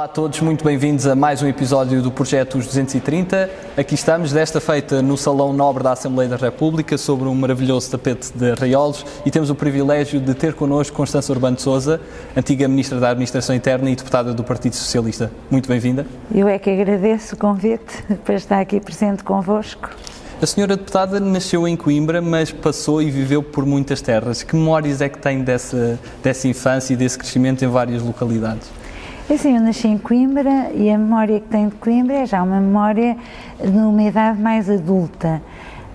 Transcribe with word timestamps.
Olá 0.00 0.06
a 0.06 0.08
todos, 0.08 0.40
muito 0.40 0.64
bem-vindos 0.64 1.06
a 1.06 1.14
mais 1.14 1.42
um 1.42 1.46
episódio 1.46 2.00
do 2.00 2.10
Projeto 2.10 2.56
Os 2.56 2.64
230. 2.64 3.50
Aqui 3.76 3.94
estamos, 3.94 4.32
desta 4.32 4.58
feita 4.58 5.02
no 5.02 5.14
Salão 5.14 5.52
Nobre 5.52 5.84
da 5.84 5.92
Assembleia 5.92 6.30
da 6.30 6.36
República, 6.36 6.96
sobre 6.96 7.28
um 7.28 7.34
maravilhoso 7.34 7.90
tapete 7.90 8.32
de 8.34 8.52
arraiolos 8.52 9.04
e 9.26 9.30
temos 9.30 9.50
o 9.50 9.54
privilégio 9.54 10.18
de 10.18 10.32
ter 10.32 10.54
connosco 10.54 10.96
Constança 10.96 11.30
Urbano 11.30 11.56
de 11.56 11.60
Souza, 11.60 12.00
antiga 12.34 12.66
Ministra 12.66 12.98
da 12.98 13.10
Administração 13.10 13.54
Interna 13.54 13.90
e 13.90 13.94
deputada 13.94 14.32
do 14.32 14.42
Partido 14.42 14.74
Socialista. 14.74 15.30
Muito 15.50 15.68
bem-vinda. 15.68 16.06
Eu 16.34 16.48
é 16.48 16.58
que 16.58 16.70
agradeço 16.70 17.34
o 17.34 17.38
convite 17.38 18.02
para 18.24 18.36
estar 18.36 18.58
aqui 18.58 18.80
presente 18.80 19.22
convosco. 19.22 19.90
A 20.40 20.46
senhora 20.46 20.78
deputada 20.78 21.20
nasceu 21.20 21.68
em 21.68 21.76
Coimbra, 21.76 22.22
mas 22.22 22.50
passou 22.50 23.02
e 23.02 23.10
viveu 23.10 23.42
por 23.42 23.66
muitas 23.66 24.00
terras. 24.00 24.42
Que 24.42 24.56
memórias 24.56 25.02
é 25.02 25.10
que 25.10 25.18
tem 25.18 25.44
dessa, 25.44 25.98
dessa 26.22 26.48
infância 26.48 26.94
e 26.94 26.96
desse 26.96 27.18
crescimento 27.18 27.62
em 27.62 27.68
várias 27.68 28.00
localidades? 28.00 28.79
Assim, 29.32 29.54
eu 29.54 29.62
nasci 29.62 29.86
em 29.86 29.96
Coimbra 29.96 30.72
e 30.74 30.90
a 30.90 30.98
memória 30.98 31.38
que 31.38 31.46
tenho 31.46 31.70
de 31.70 31.76
Coimbra 31.76 32.16
é 32.16 32.26
já 32.26 32.42
uma 32.42 32.60
memória 32.60 33.16
numa 33.64 34.02
idade 34.02 34.40
mais 34.40 34.68
adulta, 34.68 35.40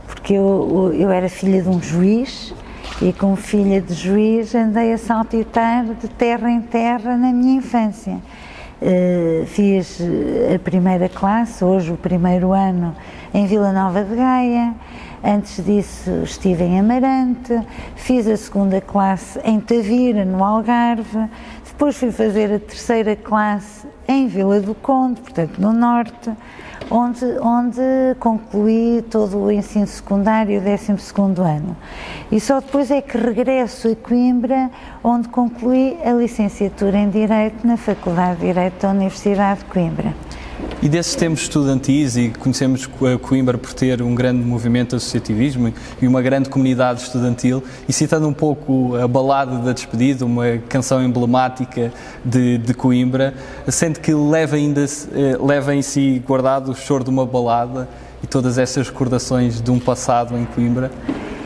porque 0.08 0.36
eu, 0.36 0.94
eu 0.98 1.12
era 1.12 1.28
filha 1.28 1.62
de 1.62 1.68
um 1.68 1.82
juiz 1.82 2.54
e 3.02 3.12
como 3.12 3.36
filha 3.36 3.82
de 3.82 3.94
juiz 3.94 4.56
andei 4.56 4.94
a 4.94 4.98
saltitar 4.98 5.84
de 5.84 6.08
terra 6.08 6.50
em 6.50 6.62
terra 6.62 7.18
na 7.18 7.34
minha 7.34 7.58
infância. 7.58 8.20
Uh, 8.82 9.46
fiz 9.48 10.00
a 10.54 10.58
primeira 10.60 11.10
classe, 11.10 11.64
hoje 11.64 11.92
o 11.92 11.98
primeiro 11.98 12.54
ano, 12.54 12.96
em 13.34 13.46
Vila 13.46 13.74
Nova 13.74 14.02
de 14.02 14.16
Gaia. 14.16 14.74
Antes 15.24 15.66
disso 15.66 16.12
estive 16.24 16.64
em 16.64 16.80
Amarante, 16.80 17.60
fiz 17.96 18.28
a 18.28 18.38
segunda 18.38 18.80
classe 18.80 19.40
em 19.44 19.60
Tavira, 19.60 20.24
no 20.24 20.44
Algarve, 20.44 21.28
depois 21.76 21.98
fui 21.98 22.10
fazer 22.10 22.54
a 22.54 22.60
terceira 22.60 23.18
classe 23.18 23.86
em 24.08 24.28
Vila 24.28 24.62
do 24.62 24.74
Conde, 24.74 25.20
portanto 25.20 25.60
no 25.60 25.74
Norte, 25.74 26.32
onde, 26.90 27.26
onde 27.42 27.82
concluí 28.18 29.04
todo 29.12 29.38
o 29.38 29.52
ensino 29.52 29.86
secundário, 29.86 30.62
12 30.62 30.94
ano. 31.42 31.76
E 32.32 32.40
só 32.40 32.62
depois 32.62 32.90
é 32.92 33.02
que 33.02 33.18
regresso 33.18 33.90
a 33.90 33.96
Coimbra, 33.96 34.72
onde 35.04 35.28
concluí 35.28 35.98
a 36.02 36.14
licenciatura 36.14 36.98
em 36.98 37.10
Direito 37.10 37.68
na 37.68 37.76
Faculdade 37.76 38.40
de 38.40 38.46
Direito 38.48 38.82
da 38.82 38.92
Universidade 38.92 39.60
de 39.60 39.66
Coimbra. 39.66 40.14
E 40.82 40.88
desses 40.88 41.16
tempos 41.16 41.42
estudantis, 41.42 42.16
e 42.16 42.30
conhecemos 42.30 42.88
Coimbra 43.22 43.58
por 43.58 43.74
ter 43.74 44.02
um 44.02 44.14
grande 44.14 44.44
movimento 44.44 44.92
de 44.92 44.96
associativismo 44.98 45.74
e 46.02 46.08
uma 46.08 46.22
grande 46.22 46.50
comunidade 46.50 47.02
estudantil, 47.02 47.64
e 47.90 47.94
citando 47.94 48.28
um 48.28 48.34
pouco 48.34 48.96
a 48.96 49.08
balada 49.08 49.58
da 49.58 49.74
despedida, 49.74 50.26
uma 50.26 50.58
canção 50.70 51.04
emblemática 51.04 51.92
de, 52.24 52.60
de 52.60 52.74
Coimbra, 52.74 53.34
sente 53.68 54.00
que 54.00 54.14
leva, 54.14 54.56
ainda, 54.56 54.84
eh, 54.84 55.38
leva 55.40 55.74
em 55.74 55.82
si 55.82 56.22
guardado 56.26 56.72
o 56.72 56.76
choro 56.76 57.04
de 57.04 57.10
uma 57.10 57.26
balada 57.26 57.90
e 58.22 58.28
todas 58.28 58.58
essas 58.58 58.88
recordações 58.88 59.62
de 59.62 59.72
um 59.72 59.80
passado 59.80 60.38
em 60.38 60.46
Coimbra? 60.46 60.92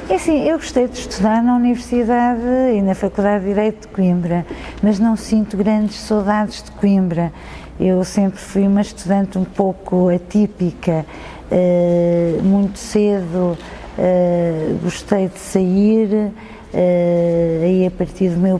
É 0.09 0.15
assim, 0.15 0.43
eu 0.43 0.57
gostei 0.57 0.87
de 0.87 0.97
estudar 0.97 1.43
na 1.43 1.55
Universidade 1.55 2.41
e 2.73 2.81
na 2.81 2.95
Faculdade 2.95 3.43
de 3.43 3.49
Direito 3.51 3.81
de 3.81 3.87
Coimbra, 3.89 4.43
mas 4.81 4.97
não 4.97 5.15
sinto 5.15 5.55
grandes 5.55 5.97
saudades 5.97 6.63
de 6.63 6.71
Coimbra. 6.71 7.31
Eu 7.79 8.03
sempre 8.03 8.39
fui 8.39 8.67
uma 8.67 8.81
estudante 8.81 9.37
um 9.37 9.45
pouco 9.45 10.09
atípica, 10.09 11.05
uh, 11.49 12.43
muito 12.43 12.77
cedo 12.77 13.57
uh, 13.99 14.79
gostei 14.83 15.27
de 15.27 15.39
sair, 15.39 16.31
uh, 16.73 17.63
aí 17.63 17.85
a 17.85 17.91
partir 17.91 18.29
do 18.29 18.37
meu 18.37 18.59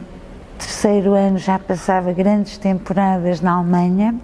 terceiro 0.58 1.14
ano 1.14 1.38
já 1.38 1.58
passava 1.58 2.12
grandes 2.12 2.58
temporadas 2.58 3.40
na 3.40 3.52
Alemanha, 3.52 4.14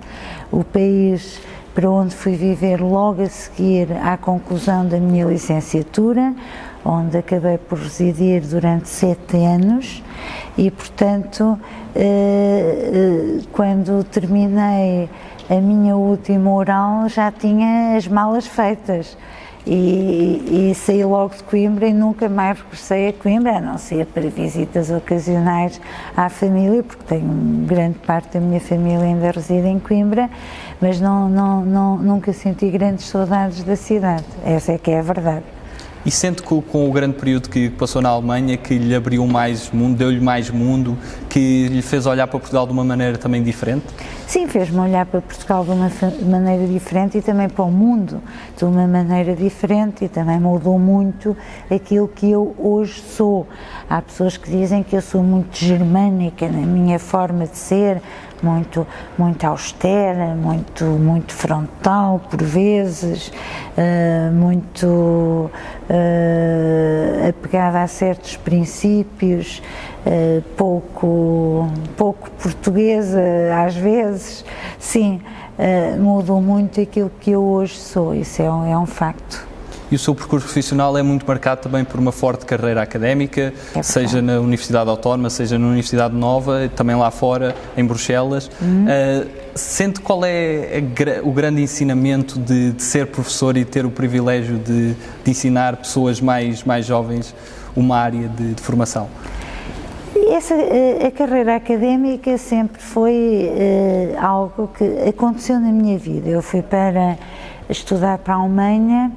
o 0.50 0.62
país 0.62 1.40
para 1.74 1.90
onde 1.90 2.14
fui 2.14 2.34
viver 2.34 2.80
logo 2.80 3.22
a 3.22 3.28
seguir 3.28 3.88
à 4.02 4.16
conclusão 4.16 4.86
da 4.86 4.98
minha 4.98 5.26
licenciatura, 5.26 6.34
onde 6.86 7.18
acabei 7.18 7.58
por 7.58 7.78
residir 7.78 8.42
durante 8.42 8.88
sete 8.88 9.36
anos 9.36 10.02
e, 10.56 10.70
portanto, 10.70 11.58
eh, 11.94 12.90
eh, 12.92 13.40
quando 13.52 14.04
terminei 14.04 15.10
a 15.50 15.54
minha 15.56 15.96
última 15.96 16.52
oral 16.52 17.08
já 17.08 17.30
tinha 17.32 17.96
as 17.96 18.06
malas 18.06 18.46
feitas. 18.46 19.16
E, 19.68 20.70
e, 20.70 20.74
saí 20.76 21.04
logo 21.04 21.34
de 21.34 21.42
Coimbra 21.42 21.88
e 21.88 21.92
nunca 21.92 22.28
mais 22.28 22.60
regressei 22.60 23.08
a 23.08 23.12
Coimbra, 23.12 23.56
a 23.56 23.60
não 23.60 23.78
ser 23.78 24.06
para 24.06 24.28
visitas 24.30 24.92
ocasionais 24.92 25.80
à 26.16 26.28
família, 26.28 26.84
porque 26.84 27.02
tenho 27.02 27.26
grande 27.66 27.98
parte 27.98 28.34
da 28.34 28.40
minha 28.40 28.60
família 28.60 29.00
ainda 29.00 29.32
reside 29.32 29.66
em 29.66 29.80
Coimbra, 29.80 30.30
mas 30.80 31.00
não, 31.00 31.28
não, 31.28 31.64
não, 31.64 31.98
nunca 31.98 32.32
senti 32.32 32.70
grandes 32.70 33.06
saudades 33.06 33.64
da 33.64 33.74
cidade, 33.74 34.24
essa 34.44 34.70
é 34.70 34.78
que 34.78 34.92
é 34.92 35.00
a 35.00 35.02
verdade. 35.02 35.55
E 36.06 36.10
sente 36.12 36.40
que 36.40 36.62
com 36.62 36.88
o 36.88 36.92
grande 36.92 37.16
período 37.16 37.48
que 37.48 37.68
passou 37.68 38.00
na 38.00 38.10
Alemanha, 38.10 38.56
que 38.56 38.78
lhe 38.78 38.94
abriu 38.94 39.26
mais 39.26 39.72
mundo, 39.72 39.96
deu-lhe 39.96 40.20
mais 40.20 40.48
mundo, 40.48 40.96
que 41.28 41.66
lhe 41.66 41.82
fez 41.82 42.06
olhar 42.06 42.28
para 42.28 42.38
Portugal 42.38 42.64
de 42.64 42.72
uma 42.72 42.84
maneira 42.84 43.18
também 43.18 43.42
diferente? 43.42 43.86
Sim, 44.24 44.46
fez-me 44.46 44.78
olhar 44.78 45.04
para 45.04 45.20
Portugal 45.20 45.64
de 45.64 45.72
uma 45.72 45.90
maneira 46.22 46.64
diferente 46.68 47.18
e 47.18 47.22
também 47.22 47.48
para 47.48 47.64
o 47.64 47.72
mundo 47.72 48.22
de 48.56 48.64
uma 48.64 48.86
maneira 48.86 49.34
diferente 49.34 50.04
e 50.04 50.08
também 50.08 50.38
mudou 50.38 50.78
muito 50.78 51.36
aquilo 51.68 52.06
que 52.06 52.30
eu 52.30 52.54
hoje 52.56 53.02
sou. 53.02 53.48
Há 53.90 54.00
pessoas 54.00 54.36
que 54.36 54.48
dizem 54.48 54.84
que 54.84 54.94
eu 54.94 55.02
sou 55.02 55.24
muito 55.24 55.56
germânica 55.56 56.48
na 56.48 56.64
minha 56.64 57.00
forma 57.00 57.48
de 57.48 57.56
ser, 57.56 58.00
muito, 58.46 58.86
muito 59.18 59.44
austera, 59.44 60.34
muito, 60.36 60.84
muito 60.84 61.32
frontal 61.32 62.20
por 62.30 62.40
vezes, 62.40 63.28
uh, 63.28 64.32
muito 64.32 64.86
uh, 64.86 65.50
apegada 67.28 67.82
a 67.82 67.88
certos 67.88 68.36
princípios, 68.36 69.60
uh, 70.06 70.42
pouco, 70.56 71.68
pouco 71.96 72.30
portuguesa 72.30 73.20
às 73.66 73.74
vezes, 73.74 74.44
sim, 74.78 75.20
mudou 75.98 76.40
muito 76.40 76.80
aquilo 76.80 77.10
que 77.18 77.30
eu 77.30 77.42
hoje 77.42 77.76
sou, 77.76 78.14
isso 78.14 78.42
é 78.42 78.50
um, 78.50 78.72
é 78.72 78.78
um 78.78 78.86
facto 78.86 79.55
e 79.90 79.94
o 79.94 79.98
seu 79.98 80.14
percurso 80.14 80.46
profissional 80.46 80.96
é 80.96 81.02
muito 81.02 81.26
marcado 81.26 81.62
também 81.62 81.84
por 81.84 82.00
uma 82.00 82.12
forte 82.12 82.44
carreira 82.44 82.82
académica, 82.82 83.52
é 83.74 83.82
seja 83.82 84.20
na 84.20 84.40
Universidade 84.40 84.90
Autónoma, 84.90 85.30
seja 85.30 85.58
na 85.58 85.66
Universidade 85.66 86.14
Nova, 86.14 86.68
também 86.74 86.96
lá 86.96 87.10
fora, 87.10 87.54
em 87.76 87.84
Bruxelas. 87.84 88.50
Uhum. 88.60 88.84
Uh, 88.84 89.46
sente 89.54 90.00
qual 90.00 90.24
é 90.24 90.82
a, 90.82 91.26
o 91.26 91.32
grande 91.32 91.62
ensinamento 91.62 92.38
de, 92.38 92.72
de, 92.72 92.82
ser 92.82 93.06
professor 93.06 93.56
e 93.56 93.64
ter 93.64 93.86
o 93.86 93.90
privilégio 93.90 94.58
de, 94.58 94.94
de, 94.94 95.30
ensinar 95.30 95.76
pessoas 95.76 96.20
mais, 96.20 96.62
mais 96.64 96.84
jovens 96.84 97.34
uma 97.74 97.96
área 97.96 98.28
de, 98.28 98.54
de 98.54 98.62
formação? 98.62 99.08
Essa, 100.28 100.54
eh, 100.54 101.06
a 101.06 101.10
carreira 101.10 101.56
académica 101.56 102.36
sempre 102.38 102.82
foi 102.82 103.50
uh, 103.50 104.24
algo 104.24 104.68
que 104.76 104.84
aconteceu 105.08 105.60
na 105.60 105.70
minha 105.70 105.98
vida. 105.98 106.28
Eu 106.28 106.42
fui 106.42 106.62
para 106.62 107.16
estudar 107.68 108.18
para 108.18 108.34
a 108.34 108.38
Alemanha 108.38 109.12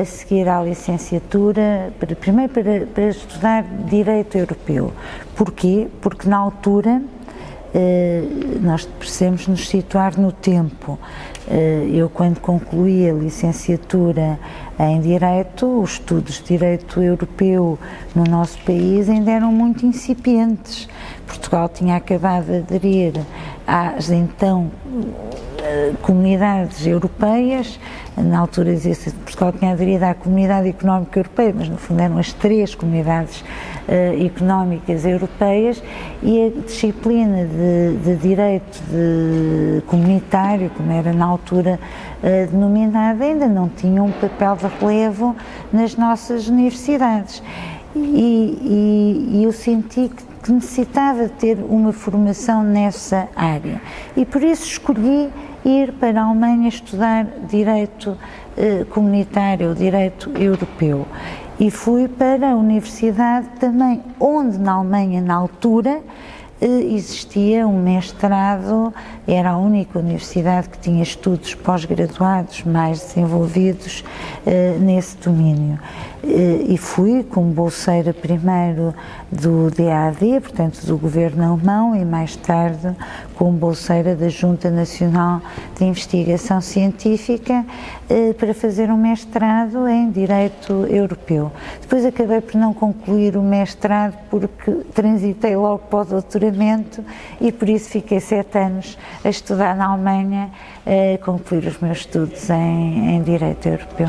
a 0.00 0.04
seguir 0.04 0.48
à 0.48 0.62
licenciatura, 0.62 1.92
para, 1.98 2.14
primeiro 2.14 2.52
para, 2.52 2.86
para 2.86 3.08
estudar 3.08 3.64
Direito 3.64 4.36
Europeu. 4.36 4.92
Porquê? 5.34 5.88
Porque 6.00 6.28
na 6.28 6.36
altura 6.36 7.00
uh, 7.74 8.58
nós 8.60 8.84
precisamos 8.84 9.46
nos 9.46 9.68
situar 9.68 10.18
no 10.18 10.32
tempo. 10.32 10.98
Uh, 11.46 11.88
eu, 11.94 12.10
quando 12.10 12.40
concluí 12.40 13.08
a 13.08 13.12
licenciatura 13.12 14.38
em 14.78 15.00
Direito, 15.00 15.80
os 15.80 15.92
estudos 15.92 16.36
de 16.36 16.44
Direito 16.44 17.02
Europeu 17.02 17.78
no 18.14 18.24
nosso 18.24 18.58
país 18.64 19.08
ainda 19.08 19.30
eram 19.30 19.50
muito 19.50 19.84
incipientes. 19.84 20.88
Portugal 21.26 21.68
tinha 21.68 21.96
acabado 21.96 22.46
de 22.46 22.56
aderir 22.58 23.14
às 23.66 24.10
então 24.10 24.70
comunidades 26.02 26.86
europeias, 26.86 27.78
na 28.16 28.40
altura 28.40 28.72
dizia-se 28.72 29.10
que 29.10 29.16
Portugal 29.18 29.52
tinha 29.52 29.72
aderido 29.72 30.04
à 30.04 30.14
Comunidade 30.14 30.68
Económica 30.68 31.20
Europeia, 31.20 31.54
mas 31.56 31.68
no 31.68 31.76
fundo 31.76 32.00
eram 32.00 32.18
as 32.18 32.32
três 32.32 32.74
comunidades 32.74 33.40
uh, 33.40 34.24
económicas 34.24 35.04
europeias 35.04 35.82
e 36.22 36.46
a 36.46 36.60
disciplina 36.66 37.44
de, 37.44 37.96
de 37.98 38.16
direito 38.16 38.82
de 38.90 39.82
comunitário, 39.86 40.70
como 40.70 40.90
era 40.90 41.12
na 41.12 41.26
altura 41.26 41.78
uh, 42.22 42.50
denominada, 42.50 43.24
ainda 43.24 43.46
não 43.46 43.68
tinha 43.68 44.02
um 44.02 44.12
papel 44.12 44.56
de 44.56 44.66
relevo 44.80 45.36
nas 45.72 45.96
nossas 45.96 46.48
universidades. 46.48 47.42
E, 47.94 48.58
e, 49.30 49.38
e 49.38 49.44
eu 49.44 49.52
senti 49.52 50.08
que 50.08 50.22
que 50.48 50.52
necessitava 50.54 51.28
ter 51.28 51.58
uma 51.58 51.92
formação 51.92 52.62
nessa 52.64 53.28
área 53.36 53.82
e 54.16 54.24
por 54.24 54.42
isso 54.42 54.64
escolhi 54.64 55.28
ir 55.62 55.92
para 55.92 56.22
a 56.22 56.24
Alemanha 56.24 56.70
estudar 56.70 57.26
direito 57.50 58.16
eh, 58.56 58.86
comunitário, 58.88 59.74
direito 59.74 60.30
europeu. 60.30 61.06
E 61.60 61.70
fui 61.70 62.08
para 62.08 62.52
a 62.52 62.56
universidade 62.56 63.46
também, 63.60 64.02
onde 64.18 64.56
na 64.56 64.72
Alemanha, 64.72 65.20
na 65.20 65.34
altura, 65.34 66.00
existia 66.60 67.66
um 67.68 67.82
mestrado, 67.82 68.92
era 69.28 69.50
a 69.50 69.58
única 69.58 69.98
universidade 69.98 70.70
que 70.70 70.78
tinha 70.78 71.02
estudos 71.02 71.54
pós-graduados 71.54 72.64
mais 72.64 73.00
desenvolvidos 73.00 74.02
nesse 74.80 75.16
domínio. 75.18 75.78
E 76.24 76.76
fui 76.76 77.22
como 77.22 77.52
bolseira 77.52 78.12
primeiro 78.12 78.94
do 79.30 79.70
DAD, 79.70 80.40
portanto 80.40 80.84
do 80.84 80.96
governo 80.96 81.52
alemão, 81.52 81.94
e 81.94 82.04
mais 82.04 82.34
tarde 82.34 82.96
como 83.36 83.52
bolseira 83.52 84.16
da 84.16 84.28
Junta 84.28 84.70
Nacional 84.70 85.40
de 85.78 85.84
Investigação 85.84 86.60
Científica 86.60 87.64
para 88.36 88.52
fazer 88.52 88.90
um 88.90 88.96
mestrado 88.96 89.86
em 89.86 90.10
Direito 90.10 90.72
Europeu. 90.88 91.52
Depois 91.80 92.04
acabei 92.04 92.40
por 92.40 92.56
não 92.56 92.74
concluir 92.74 93.36
o 93.36 93.42
mestrado 93.42 94.16
porque 94.28 94.72
transitei 94.92 95.54
logo 95.54 95.78
para 95.90 96.00
o 96.00 96.04
doutoramento 96.04 97.04
e 97.40 97.52
por 97.52 97.68
isso 97.68 97.90
fiquei 97.90 98.18
sete 98.18 98.58
anos 98.58 98.98
a 99.24 99.28
estudar 99.28 99.76
na 99.76 99.86
Alemanha, 99.86 100.50
a 100.86 101.18
concluir 101.24 101.66
os 101.66 101.78
meus 101.78 101.98
estudos 101.98 102.48
em, 102.50 103.16
em 103.16 103.22
Direito 103.22 103.68
Europeu. 103.68 104.08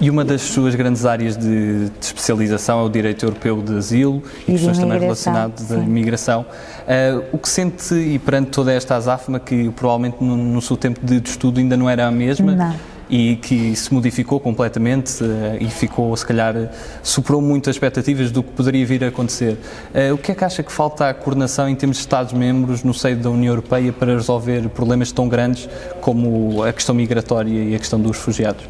E 0.00 0.08
uma 0.08 0.24
das 0.24 0.42
suas 0.42 0.76
grandes 0.76 1.04
áreas 1.04 1.36
de, 1.36 1.88
de 1.88 1.92
especialização 2.00 2.80
é 2.80 2.82
o 2.84 2.88
direito 2.88 3.26
europeu 3.26 3.60
de 3.60 3.76
asilo 3.76 4.22
e, 4.46 4.52
e 4.52 4.54
questões 4.54 4.78
também 4.78 5.00
relacionadas 5.00 5.66
da 5.66 5.76
imigração. 5.76 6.42
Uh, 6.42 7.24
o 7.32 7.38
que 7.38 7.48
sente, 7.48 7.94
e 7.94 8.16
perante 8.16 8.50
toda 8.50 8.72
esta 8.72 8.94
azáfama, 8.94 9.40
que 9.40 9.70
provavelmente 9.70 10.22
no, 10.22 10.36
no 10.36 10.62
seu 10.62 10.76
tempo 10.76 11.04
de, 11.04 11.20
de 11.20 11.28
estudo 11.28 11.58
ainda 11.58 11.76
não 11.76 11.90
era 11.90 12.06
a 12.06 12.12
mesma, 12.12 12.52
não 12.54 12.74
e 13.08 13.36
que 13.36 13.74
se 13.74 13.92
modificou 13.92 14.38
completamente 14.38 15.22
uh, 15.22 15.56
e 15.60 15.68
ficou, 15.68 16.16
se 16.16 16.26
calhar, 16.26 16.54
superou 17.02 17.40
muito 17.40 17.70
as 17.70 17.76
expectativas 17.76 18.30
do 18.30 18.42
que 18.42 18.50
poderia 18.52 18.84
vir 18.84 19.04
a 19.04 19.08
acontecer. 19.08 19.58
Uh, 19.94 20.14
o 20.14 20.18
que 20.18 20.32
é 20.32 20.34
que 20.34 20.44
acha 20.44 20.62
que 20.62 20.72
falta 20.72 21.08
a 21.08 21.14
coordenação 21.14 21.68
em 21.68 21.74
termos 21.74 21.96
de 21.96 22.02
Estados-membros 22.02 22.82
no 22.84 22.92
seio 22.92 23.16
da 23.16 23.30
União 23.30 23.52
Europeia 23.52 23.92
para 23.92 24.14
resolver 24.14 24.68
problemas 24.68 25.10
tão 25.12 25.28
grandes 25.28 25.68
como 26.00 26.62
a 26.62 26.72
questão 26.72 26.94
migratória 26.94 27.50
e 27.50 27.74
a 27.74 27.78
questão 27.78 28.00
dos 28.00 28.16
refugiados? 28.16 28.64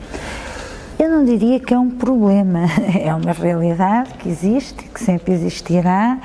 Eu 0.98 1.08
não 1.08 1.24
diria 1.24 1.60
que 1.60 1.72
é 1.72 1.78
um 1.78 1.90
problema, 1.90 2.66
é 3.00 3.14
uma 3.14 3.32
realidade 3.32 4.14
que 4.14 4.28
existe, 4.28 4.84
que 4.84 5.00
sempre 5.00 5.32
existirá 5.32 6.18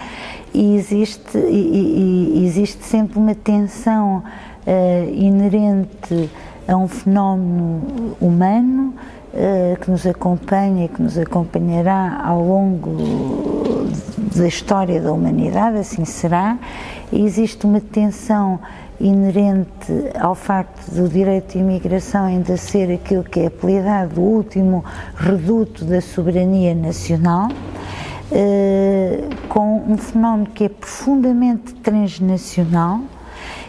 e 0.53 0.75
existe, 0.75 1.37
e, 1.37 2.39
e, 2.39 2.45
existe 2.45 2.83
sempre 2.83 3.17
uma 3.17 3.35
tensão 3.35 4.23
uh, 4.65 5.13
inerente 5.13 6.29
a 6.67 6.75
um 6.75 6.87
fenómeno 6.87 8.15
humano 8.21 8.93
uh, 9.33 9.79
que 9.79 9.91
nos 9.91 10.05
acompanha 10.05 10.85
e 10.85 10.87
que 10.87 11.01
nos 11.01 11.17
acompanhará 11.17 12.21
ao 12.23 12.41
longo 12.41 13.87
da 14.35 14.47
história 14.47 15.01
da 15.01 15.11
humanidade, 15.11 15.77
assim 15.77 16.05
será. 16.05 16.57
E 17.11 17.23
existe 17.23 17.65
uma 17.65 17.79
tensão 17.79 18.59
inerente 18.99 19.91
ao 20.19 20.33
facto 20.35 20.89
do 20.91 21.07
direito 21.09 21.53
de 21.53 21.59
imigração 21.59 22.25
ainda 22.25 22.55
ser 22.57 22.91
aquilo 22.93 23.23
que 23.23 23.41
é 23.41 23.47
apelidado 23.47 24.21
o 24.21 24.23
último 24.23 24.83
reduto 25.15 25.83
da 25.83 25.99
soberania 25.99 26.73
nacional, 26.73 27.49
eh, 28.31 29.23
com 29.49 29.83
um 29.87 29.97
fenómeno 29.97 30.47
que 30.53 30.65
é 30.65 30.69
profundamente 30.69 31.73
transnacional 31.75 33.01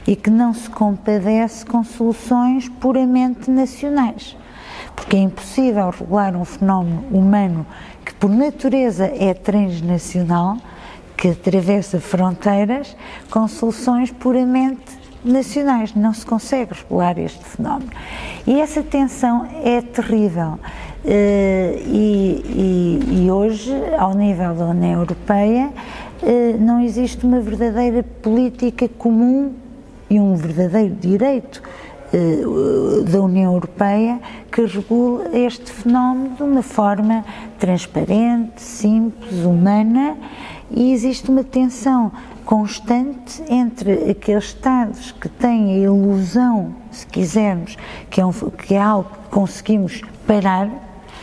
e 0.07 0.15
que 0.15 0.31
não 0.31 0.53
se 0.53 0.69
compadece 0.69 1.65
com 1.65 1.83
soluções 1.83 2.69
puramente 2.69 3.51
nacionais. 3.51 4.37
Porque 4.95 5.17
é 5.17 5.21
impossível 5.21 5.91
regular 5.91 6.37
um 6.37 6.45
fenómeno 6.45 7.05
humano 7.11 7.67
que, 8.05 8.15
por 8.15 8.31
natureza, 8.31 9.07
é 9.07 9.35
transnacional, 9.35 10.57
que 11.17 11.29
atravessa 11.29 12.01
fronteiras, 12.01 12.97
com 13.31 13.47
soluções 13.49 14.11
puramente 14.11 15.05
nacionais, 15.25 15.95
não 15.95 16.13
se 16.13 16.27
consegue 16.27 16.75
regular 16.75 17.19
este 17.19 17.43
fenómeno. 17.43 17.91
E 18.47 18.61
essa 18.61 18.83
tensão 18.83 19.49
é 19.65 19.81
terrível. 19.81 20.59
Uh, 21.05 21.79
e, 21.87 22.43
e, 22.47 23.25
e, 23.25 23.31
hoje, 23.31 23.73
ao 23.99 24.15
nível 24.15 24.55
da 24.55 24.67
União 24.67 25.01
Europeia, 25.01 25.71
uh, 26.23 26.59
não 26.61 26.81
existe 26.81 27.25
uma 27.27 27.41
verdadeira 27.41 28.03
política 28.03 28.89
comum 28.89 29.53
e 30.09 30.21
um 30.21 30.35
verdadeiro 30.35 30.95
direito 30.95 31.63
uh, 32.13 33.03
da 33.05 33.21
União 33.21 33.55
Europeia 33.55 34.21
que 34.51 34.65
regule 34.65 35.25
este 35.45 35.71
fenómeno 35.73 36.37
de 36.37 36.43
uma 36.43 36.63
forma 36.63 37.25
transparente, 37.59 38.61
simples, 38.61 39.45
humana, 39.45 40.17
e 40.71 40.93
existe 40.93 41.31
uma 41.31 41.45
tensão 41.45 42.13
constante 42.45 43.43
entre 43.49 44.11
aqueles 44.11 44.45
Estados 44.45 45.13
que 45.13 45.29
têm 45.29 45.75
a 45.75 45.79
ilusão, 45.79 46.75
se 46.91 47.07
quisermos, 47.07 47.77
que 48.11 48.21
é, 48.21 48.27
um, 48.27 48.33
que 48.33 48.75
é 48.75 48.81
algo 48.81 49.09
que 49.11 49.31
conseguimos 49.31 50.03
parar, 50.27 50.69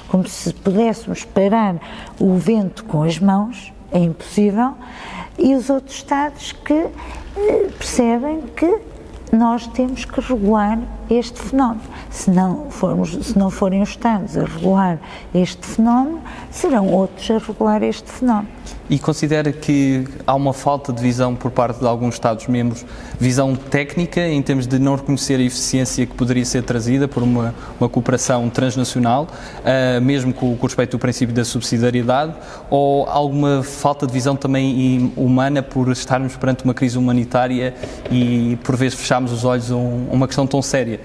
como 0.08 0.28
se 0.28 0.54
pudéssemos 0.54 1.24
parar 1.24 1.76
o 2.20 2.36
vento 2.36 2.84
com 2.86 3.04
as 3.04 3.20
mãos, 3.20 3.72
é 3.92 4.00
impossível, 4.00 4.74
e 5.38 5.56
os 5.56 5.70
outros 5.70 5.96
Estados 5.96 6.52
que 6.52 6.74
eh, 6.74 6.90
percebem 7.78 8.42
que 8.56 8.80
nós 9.32 9.68
temos 9.68 10.06
que 10.06 10.20
regular 10.20 10.80
este 11.12 11.42
fenómeno. 11.42 11.82
Se 12.10 12.32
não, 12.32 12.70
formos, 12.70 13.12
se 13.12 13.38
não 13.38 13.50
forem 13.50 13.82
os 13.82 13.90
Estados 13.90 14.38
a 14.38 14.46
regular 14.46 15.00
este 15.34 15.68
fenómeno, 15.68 16.22
serão 16.50 16.88
outros 16.88 17.30
a 17.30 17.38
regular 17.38 17.84
este 17.84 18.10
fenómeno. 18.10 18.48
E 18.90 19.00
considera 19.00 19.52
que 19.52 20.06
há 20.28 20.36
uma 20.36 20.54
falta 20.54 20.92
de 20.92 21.02
visão 21.02 21.34
por 21.36 21.52
parte 21.52 21.80
de 21.80 21.86
alguns 21.86 22.16
Estados-membros, 22.16 22.86
visão 23.20 23.56
técnica, 23.56 24.22
em 24.28 24.42
termos 24.42 24.68
de 24.68 24.80
não 24.80 24.96
reconhecer 24.96 25.36
a 25.36 25.44
eficiência 25.44 26.06
que 26.06 26.14
poderia 26.14 26.44
ser 26.44 26.64
trazida 26.64 27.08
por 27.08 27.24
uma, 27.24 27.56
uma 27.80 27.88
cooperação 27.88 28.50
transnacional, 28.50 29.28
uh, 29.60 30.02
mesmo 30.02 30.34
com, 30.34 30.56
com 30.58 30.66
respeito 30.66 30.96
ao 30.96 31.00
princípio 31.00 31.34
da 31.34 31.46
subsidiariedade, 31.46 32.34
ou 32.70 33.06
alguma 33.08 33.64
falta 33.64 34.06
de 34.06 34.14
visão 34.14 34.36
também 34.36 35.14
humana 35.16 35.62
por 35.64 35.90
estarmos 35.90 36.36
perante 36.36 36.64
uma 36.64 36.74
crise 36.74 36.98
humanitária 36.98 37.74
e 38.10 38.58
por 38.64 38.76
vezes 38.76 38.98
fecharmos 38.98 39.32
os 39.32 39.46
olhos 39.46 39.72
a, 39.72 39.76
um, 39.76 40.08
a 40.10 40.14
uma 40.14 40.28
questão 40.28 40.46
tão 40.46 40.62
séria? 40.62 41.01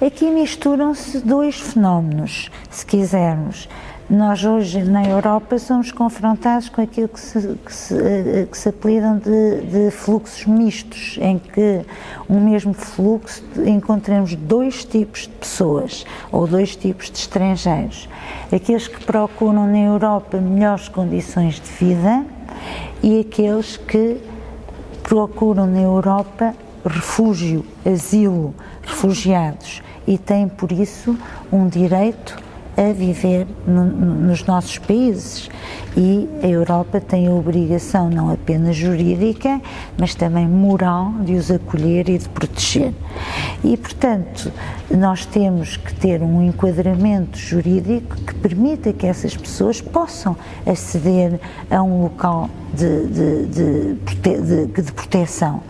Aqui 0.00 0.30
misturam-se 0.30 1.18
dois 1.18 1.60
fenómenos, 1.60 2.50
se 2.70 2.86
quisermos. 2.86 3.68
Nós 4.08 4.42
hoje 4.42 4.82
na 4.82 5.04
Europa 5.04 5.58
somos 5.58 5.92
confrontados 5.92 6.68
com 6.68 6.80
aquilo 6.80 7.06
que 7.06 7.20
se, 7.20 7.58
que 7.64 7.72
se, 7.72 7.94
eh, 7.94 8.48
que 8.50 8.58
se 8.58 8.70
apelidam 8.70 9.18
de, 9.18 9.60
de, 9.60 9.90
fluxos 9.90 10.46
mistos, 10.46 11.16
em 11.20 11.38
que 11.38 11.82
um 12.28 12.40
mesmo 12.40 12.72
fluxo 12.72 13.44
encontramos 13.64 14.34
dois 14.34 14.84
tipos 14.84 15.22
de 15.22 15.28
pessoas 15.28 16.04
ou 16.32 16.46
dois 16.46 16.74
tipos 16.74 17.08
de 17.08 17.18
estrangeiros. 17.18 18.08
Aqueles 18.50 18.88
que 18.88 19.04
procuram 19.04 19.66
na 19.66 19.78
Europa 19.78 20.38
melhores 20.38 20.88
condições 20.88 21.60
de 21.60 21.70
vida 21.84 22.24
e 23.02 23.20
aqueles 23.20 23.76
que 23.76 24.16
procuram 25.04 25.66
na 25.66 25.82
Europa 25.82 26.52
refúgio, 26.84 27.64
asilo, 27.84 28.54
refugiados 28.82 29.82
e 30.06 30.18
têm 30.18 30.48
por 30.48 30.72
isso 30.72 31.16
um 31.52 31.68
direito 31.68 32.36
a 32.76 32.92
viver 32.92 33.46
no, 33.66 33.84
nos 33.84 34.44
nossos 34.44 34.78
países. 34.78 35.50
E 35.96 36.28
a 36.42 36.46
Europa 36.46 37.00
tem 37.00 37.26
a 37.26 37.32
obrigação, 37.32 38.08
não 38.08 38.30
apenas 38.30 38.76
jurídica, 38.76 39.60
mas 39.98 40.14
também 40.14 40.48
moral, 40.48 41.12
de 41.20 41.34
os 41.34 41.50
acolher 41.50 42.08
e 42.08 42.18
de 42.18 42.28
proteger. 42.28 42.92
E, 43.62 43.76
portanto, 43.76 44.50
nós 44.90 45.26
temos 45.26 45.76
que 45.76 45.94
ter 45.94 46.22
um 46.22 46.42
enquadramento 46.42 47.38
jurídico 47.38 48.16
que 48.16 48.34
permita 48.34 48.92
que 48.92 49.06
essas 49.06 49.36
pessoas 49.36 49.80
possam 49.80 50.36
aceder 50.66 51.38
a 51.70 51.82
um 51.82 52.02
local 52.02 52.48
de, 52.72 53.06
de, 53.06 53.46
de, 53.46 54.82
de 54.82 54.92
proteção. 54.92 55.62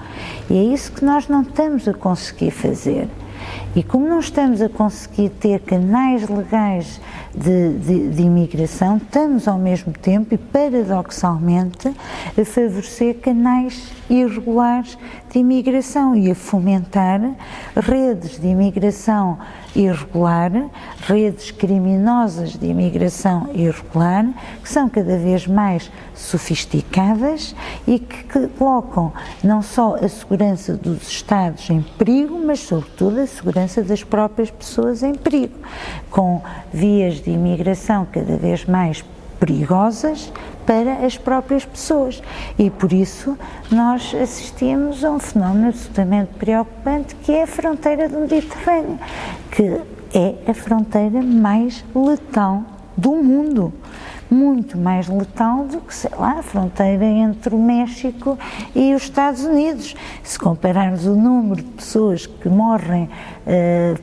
E 0.48 0.56
é 0.56 0.62
isso 0.62 0.92
que 0.92 1.04
nós 1.04 1.28
não 1.28 1.42
estamos 1.42 1.88
a 1.88 1.94
conseguir 1.94 2.52
fazer. 2.52 3.08
E 3.74 3.82
como 3.82 4.08
não 4.08 4.20
estamos 4.20 4.60
a 4.60 4.68
conseguir 4.68 5.30
ter 5.30 5.60
canais 5.60 6.28
legais 6.28 7.00
de, 7.34 7.72
de, 7.78 8.08
de, 8.10 8.22
imigração, 8.22 8.96
estamos 8.96 9.46
ao 9.46 9.58
mesmo 9.58 9.92
tempo 9.92 10.34
e 10.34 10.38
paradoxalmente 10.38 11.88
a 11.88 12.44
favorecer 12.44 13.18
canais 13.18 13.92
irregulares 14.10 14.98
de 15.30 15.38
imigração 15.38 16.16
e 16.16 16.30
a 16.30 16.34
fomentar 16.34 17.20
redes 17.76 18.40
de 18.40 18.48
imigração 18.48 19.38
irregular, 19.74 20.50
redes 21.06 21.52
criminosas 21.52 22.56
de 22.56 22.66
imigração 22.66 23.48
irregular, 23.54 24.26
que 24.60 24.68
são 24.68 24.88
cada 24.88 25.16
vez 25.16 25.46
mais 25.46 25.90
sofisticadas 26.14 27.54
e 27.86 28.00
que, 28.00 28.48
colocam 28.58 29.12
não 29.42 29.62
só 29.62 29.94
a 29.94 30.08
segurança 30.08 30.76
dos 30.76 31.08
Estados 31.08 31.70
em 31.70 31.80
perigo, 31.80 32.38
mas 32.44 32.60
sobretudo 32.60 33.20
a 33.20 33.26
segurança 33.26 33.82
das 33.82 34.02
próprias 34.02 34.50
pessoas 34.50 35.02
em 35.04 35.14
perigo, 35.14 35.54
com 36.10 36.42
vias 36.72 37.20
de 37.20 37.30
imigração 37.30 38.06
cada 38.10 38.36
vez 38.36 38.64
mais 38.64 39.04
perigosas 39.40 40.30
para 40.66 41.04
as 41.04 41.16
próprias 41.16 41.64
pessoas. 41.64 42.22
E 42.58 42.70
por 42.70 42.92
isso 42.92 43.36
nós 43.72 44.14
assistimos 44.14 45.04
a 45.04 45.10
um 45.10 45.18
fenómeno 45.18 45.68
absolutamente 45.68 46.30
preocupante 46.38 47.16
que 47.16 47.32
é 47.32 47.42
a 47.44 47.46
fronteira 47.46 48.08
do 48.08 48.20
Mediterrâneo, 48.20 48.98
que 49.50 49.80
é 50.14 50.34
a 50.46 50.54
fronteira 50.54 51.22
mais 51.22 51.82
letal 51.94 52.62
do 52.96 53.12
mundo 53.16 53.72
muito 54.30 54.78
mais 54.78 55.08
letal 55.08 55.66
do 55.66 55.80
que, 55.80 55.94
sei 55.94 56.10
lá, 56.16 56.38
a 56.38 56.42
fronteira 56.42 57.04
entre 57.04 57.54
o 57.54 57.58
México 57.58 58.38
e 58.74 58.94
os 58.94 59.02
Estados 59.02 59.44
Unidos. 59.44 59.96
Se 60.22 60.38
compararmos 60.38 61.04
o 61.04 61.16
número 61.16 61.62
de 61.62 61.70
pessoas 61.70 62.26
que 62.26 62.48
morrem 62.48 63.10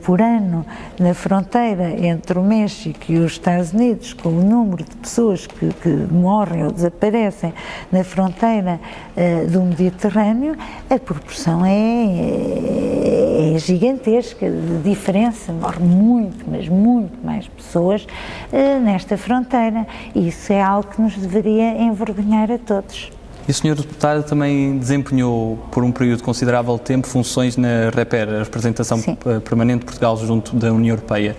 por 0.02 0.20
ano 0.20 0.64
na 0.98 1.14
fronteira 1.14 1.90
entre 2.06 2.38
o 2.38 2.42
México 2.42 3.00
e 3.08 3.18
os 3.18 3.32
Estados 3.32 3.72
Unidos 3.72 4.12
com 4.12 4.28
o 4.28 4.42
número 4.42 4.84
de 4.84 4.96
pessoas 4.96 5.46
que, 5.46 5.72
que 5.74 5.88
morrem 5.88 6.64
ou 6.64 6.72
desaparecem 6.72 7.52
na 7.90 8.04
fronteira 8.04 8.80
uh, 9.16 9.50
do 9.50 9.62
Mediterrâneo, 9.62 10.56
a 10.90 10.98
proporção 10.98 11.64
é, 11.64 11.72
é, 11.72 13.54
é 13.54 13.58
gigantesca 13.58 14.50
de 14.50 14.82
diferença. 14.82 15.52
Morrem 15.52 15.86
muito, 15.86 16.44
mas 16.48 16.68
muito 16.68 17.24
mais 17.24 17.46
pessoas 17.48 18.04
uh, 18.04 18.80
nesta 18.80 19.16
fronteira 19.16 19.86
isso 20.14 20.52
é 20.52 20.60
algo 20.60 20.88
que 20.88 21.00
nos 21.00 21.16
deveria 21.16 21.80
envergonhar 21.80 22.50
a 22.50 22.58
todos. 22.58 23.17
E 23.48 23.50
o 23.50 23.54
Sr. 23.54 23.74
Deputado 23.76 24.24
também 24.24 24.76
desempenhou 24.76 25.56
por 25.72 25.82
um 25.82 25.90
período 25.90 26.22
considerável 26.22 26.76
de 26.76 26.82
tempo 26.82 27.06
funções 27.06 27.56
na 27.56 27.88
REPER, 27.88 28.28
a 28.28 28.38
representação 28.40 28.98
Sim. 28.98 29.16
permanente 29.42 29.80
de 29.80 29.84
Portugal 29.86 30.18
junto 30.18 30.54
da 30.54 30.70
União 30.70 30.94
Europeia. 30.94 31.34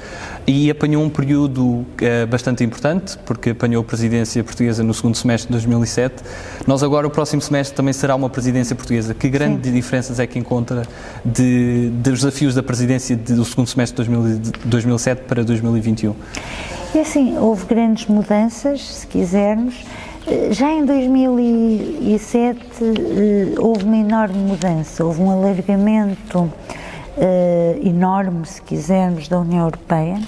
E 0.48 0.72
apanhou 0.72 1.04
um 1.04 1.10
período 1.10 1.86
é, 2.02 2.26
bastante 2.26 2.64
importante, 2.64 3.16
porque 3.28 3.52
apanhou 3.52 3.84
a 3.84 3.86
presidência 3.86 4.44
portuguesa 4.44 4.84
no 4.84 4.92
segundo 4.92 5.16
semestre 5.18 5.50
de 5.50 5.52
2007. 5.52 6.24
Nós 6.66 6.82
agora, 6.82 7.06
o 7.06 7.12
próximo 7.12 7.44
semestre, 7.44 7.76
também 7.76 7.94
será 7.94 8.16
uma 8.16 8.28
presidência 8.28 8.76
portuguesa. 8.76 9.14
Que 9.14 9.30
grandes 9.30 9.70
Sim. 9.70 9.76
diferenças 9.76 10.20
é 10.20 10.26
que 10.26 10.40
encontra 10.40 10.88
de, 11.24 11.92
dos 11.94 12.22
desafios 12.22 12.56
da 12.56 12.64
presidência 12.64 13.16
do 13.16 13.46
segundo 13.46 13.68
semestre 13.68 14.04
de 14.04 14.52
2007 14.66 15.26
para 15.28 15.44
2021? 15.44 16.16
E 16.96 17.00
assim, 17.02 17.38
houve 17.38 17.66
grandes 17.66 18.08
mudanças, 18.08 18.82
se 18.82 19.06
quisermos. 19.06 19.76
Eh, 20.30 20.54
já 20.54 20.72
em 20.72 20.86
2007 20.86 22.60
eh, 22.84 23.60
houve 23.60 23.84
uma 23.84 23.98
enorme 23.98 24.38
mudança, 24.38 25.04
houve 25.04 25.20
um 25.22 25.32
alargamento 25.32 26.40
uh, 26.40 26.52
enorme, 27.88 28.46
se 28.46 28.62
quisermos, 28.62 29.28
da 29.28 29.40
União 29.40 29.66
Europeia. 29.66 30.20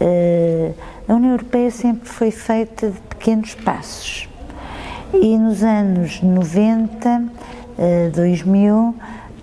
Uh, 0.00 0.74
a 1.06 1.14
União 1.14 1.30
Europeia 1.32 1.70
sempre 1.70 2.08
foi 2.08 2.32
feita 2.32 2.90
de 2.90 3.00
pequenos 3.02 3.54
passos 3.54 4.28
e 5.14 5.38
nos 5.38 5.62
anos 5.62 6.20
90, 6.20 7.08
uh, 7.78 8.10
2000, 8.12 8.94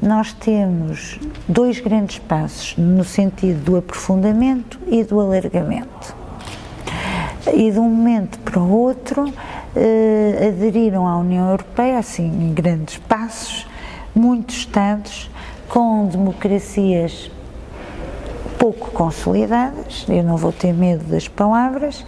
nós 0.01 0.33
temos 0.33 1.17
dois 1.47 1.79
grandes 1.79 2.19
passos 2.19 2.75
no 2.77 3.05
sentido 3.05 3.63
do 3.63 3.77
aprofundamento 3.77 4.77
e 4.87 5.05
do 5.05 5.21
alargamento 5.21 6.25
e 7.53 7.71
de 7.71 7.79
um 7.79 7.89
momento 7.89 8.37
para 8.39 8.59
o 8.59 8.69
outro 8.69 9.33
eh, 9.75 10.47
aderiram 10.47 11.07
à 11.07 11.17
União 11.17 11.49
Europeia, 11.49 11.99
assim, 11.99 12.25
em 12.25 12.53
grandes 12.53 12.97
passos, 12.97 13.67
muitos 14.13 14.55
Estados 14.55 15.29
com 15.67 16.07
democracias 16.07 17.31
pouco 18.57 18.91
consolidadas, 18.91 20.05
eu 20.07 20.23
não 20.23 20.37
vou 20.37 20.51
ter 20.51 20.73
medo 20.73 21.03
das 21.05 21.27
palavras, 21.27 22.05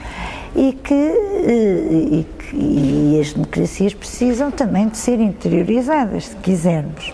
e 0.56 0.74
que, 0.74 0.94
eh, 0.94 1.90
e, 1.92 2.28
que, 2.40 2.56
e 2.56 3.20
as 3.20 3.34
democracias 3.34 3.94
precisam 3.94 4.50
também 4.50 4.88
de 4.88 4.98
ser 4.98 5.20
interiorizadas, 5.20 6.30
se 6.30 6.36
quisermos. 6.38 7.14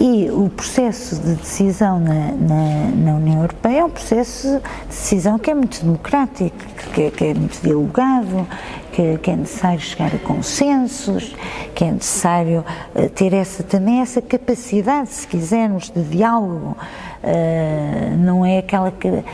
E 0.00 0.28
o 0.30 0.50
processo 0.50 1.14
de 1.16 1.36
decisão 1.36 2.00
na, 2.00 2.32
na, 2.32 2.90
na, 2.96 3.14
União 3.14 3.42
Europeia 3.42 3.80
é 3.80 3.84
um 3.84 3.90
processo 3.90 4.58
de 4.58 4.88
decisão 4.88 5.38
que 5.38 5.50
é 5.50 5.54
muito 5.54 5.80
democrático, 5.80 6.56
que, 6.92 7.02
é, 7.02 7.10
que 7.10 7.24
é 7.26 7.34
muito 7.34 7.60
dialogado, 7.62 8.46
que, 8.94 9.18
que, 9.18 9.30
é 9.30 9.36
necessário 9.36 9.80
chegar 9.80 10.14
a 10.14 10.18
consensos, 10.18 11.34
que 11.74 11.84
é 11.84 11.90
necessário 11.90 12.64
uh, 12.94 13.08
ter 13.10 13.32
essa, 13.32 13.62
também 13.62 14.00
essa 14.00 14.22
capacidade, 14.22 15.08
se 15.08 15.26
quisermos, 15.26 15.90
de 15.90 16.02
diálogo. 16.04 16.76
Uh, 17.22 18.16
não 18.18 18.44
é 18.44 18.58
aquela 18.58 18.92
que 18.92 19.08
uh, 19.08 19.24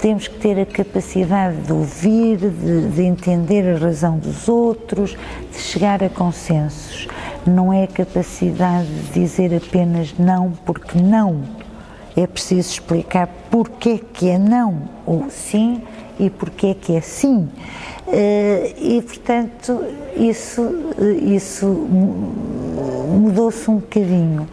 temos 0.00 0.26
que 0.26 0.36
ter 0.36 0.58
a 0.58 0.66
capacidade 0.66 1.56
de 1.58 1.72
ouvir, 1.72 2.38
de, 2.38 2.88
de 2.88 3.02
entender 3.02 3.76
a 3.76 3.78
razão 3.78 4.18
dos 4.18 4.48
outros, 4.48 5.16
de 5.52 5.58
chegar 5.58 6.02
a 6.02 6.08
consensos 6.08 7.06
não 7.46 7.72
é 7.72 7.84
a 7.84 7.86
capacidade 7.86 8.86
de 8.86 9.20
dizer 9.20 9.54
apenas 9.54 10.14
não 10.18 10.52
porque 10.64 11.00
não. 11.00 11.42
É 12.16 12.26
preciso 12.26 12.72
explicar 12.72 13.28
porque 13.50 13.98
que 13.98 14.28
é 14.28 14.38
não 14.38 14.82
ou 15.06 15.30
sim 15.30 15.82
e 16.18 16.28
porque 16.28 16.74
que 16.74 16.96
é 16.96 17.00
sim. 17.00 17.48
Eh, 18.10 18.74
e, 18.78 19.02
portanto, 19.02 19.84
isso, 20.16 20.94
isso 21.22 21.66
mudou-se 23.08 23.70
um 23.70 23.76
bocadinho. 23.76 24.48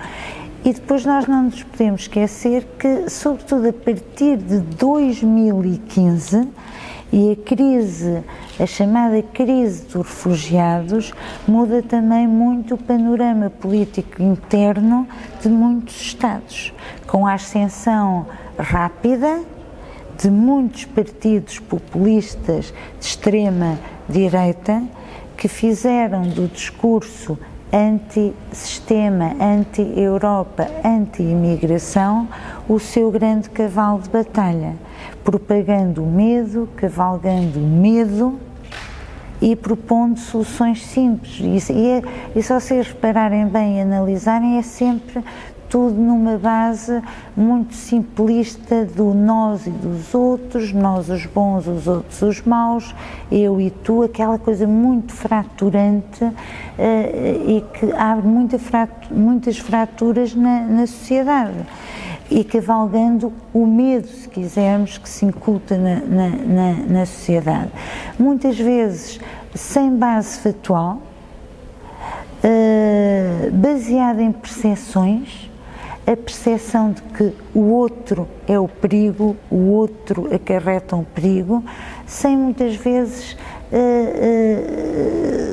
E 0.63 0.73
depois 0.73 1.05
nós 1.05 1.27
não 1.27 1.43
nos 1.43 1.63
podemos 1.63 2.01
esquecer 2.01 2.65
que, 2.79 3.09
sobretudo 3.09 3.69
a 3.69 3.73
partir 3.73 4.37
de 4.37 4.59
2015, 4.59 6.47
e 7.13 7.31
a 7.31 7.35
crise, 7.35 8.23
a 8.59 8.65
chamada 8.65 9.21
crise 9.21 9.83
dos 9.83 9.93
refugiados, 9.93 11.13
muda 11.47 11.81
também 11.81 12.27
muito 12.27 12.73
o 12.73 12.77
panorama 12.77 13.49
político 13.49 14.21
interno 14.21 15.07
de 15.41 15.47
muitos 15.47 16.01
Estados, 16.01 16.73
com 17.07 17.25
a 17.25 17.33
ascensão 17.33 18.25
rápida 18.57 19.41
de 20.17 20.29
muitos 20.29 20.85
partidos 20.85 21.59
populistas 21.59 22.73
de 22.99 23.05
extrema 23.05 23.77
direita 24.07 24.83
que 25.37 25.47
fizeram 25.47 26.23
do 26.23 26.47
discurso 26.47 27.37
anti-sistema, 27.73 29.35
anti-Europa, 29.41 30.67
anti-imigração 30.83 32.27
o 32.69 32.79
seu 32.79 33.11
grande 33.11 33.49
cavalo 33.49 34.01
de 34.01 34.09
batalha 34.09 34.75
propagando 35.23 36.03
o 36.03 36.07
medo, 36.07 36.69
cavalgando 36.75 37.59
o 37.59 37.63
medo 37.63 38.39
e 39.41 39.55
propondo 39.55 40.17
soluções 40.17 40.85
simples. 40.85 41.69
E, 41.69 42.03
e 42.35 42.41
se 42.41 42.53
vocês 42.53 42.87
repararem 42.87 43.47
bem 43.47 43.79
e 43.79 43.81
analisarem, 43.81 44.57
é 44.57 44.61
sempre 44.61 45.23
tudo 45.69 45.95
numa 45.95 46.37
base 46.37 47.01
muito 47.35 47.73
simplista 47.73 48.85
do 48.85 49.13
nós 49.13 49.67
e 49.67 49.69
dos 49.69 50.13
outros, 50.13 50.71
nós 50.71 51.09
os 51.09 51.25
bons, 51.25 51.67
os 51.67 51.87
outros 51.87 52.21
os 52.21 52.41
maus, 52.41 52.95
eu 53.31 53.59
e 53.59 53.69
tu, 53.69 54.03
aquela 54.03 54.37
coisa 54.37 54.67
muito 54.67 55.13
fraturante 55.13 56.23
uh, 56.23 56.33
e 57.47 57.63
que 57.73 57.91
abre 57.93 58.27
muita 58.27 58.57
muitas 59.11 59.57
fraturas 59.57 60.33
na, 60.35 60.61
na 60.61 60.87
sociedade 60.87 61.65
e 62.29 62.43
cavalgando 62.43 63.31
o 63.53 63.65
medo, 63.65 64.07
se 64.07 64.27
quisermos, 64.27 64.97
que 64.97 65.07
se 65.07 65.25
inculta 65.25 65.77
na, 65.77 65.95
na, 65.99 66.29
na, 66.29 66.73
na 66.87 67.05
sociedade. 67.05 67.71
Muitas 68.17 68.57
vezes 68.57 69.19
sem 69.53 69.95
base 69.95 70.39
factual, 70.39 71.01
uh, 72.43 73.51
baseada 73.51 74.21
em 74.21 74.31
percepções, 74.31 75.49
a 76.07 76.15
percepção 76.15 76.91
de 76.91 77.01
que 77.01 77.33
o 77.53 77.71
outro 77.71 78.27
é 78.47 78.59
o 78.59 78.67
perigo, 78.67 79.35
o 79.49 79.71
outro 79.71 80.33
acarreta 80.33 80.95
um 80.95 81.03
perigo, 81.03 81.63
sem 82.05 82.37
muitas 82.37 82.75
vezes 82.75 83.33
uh, 83.33 83.37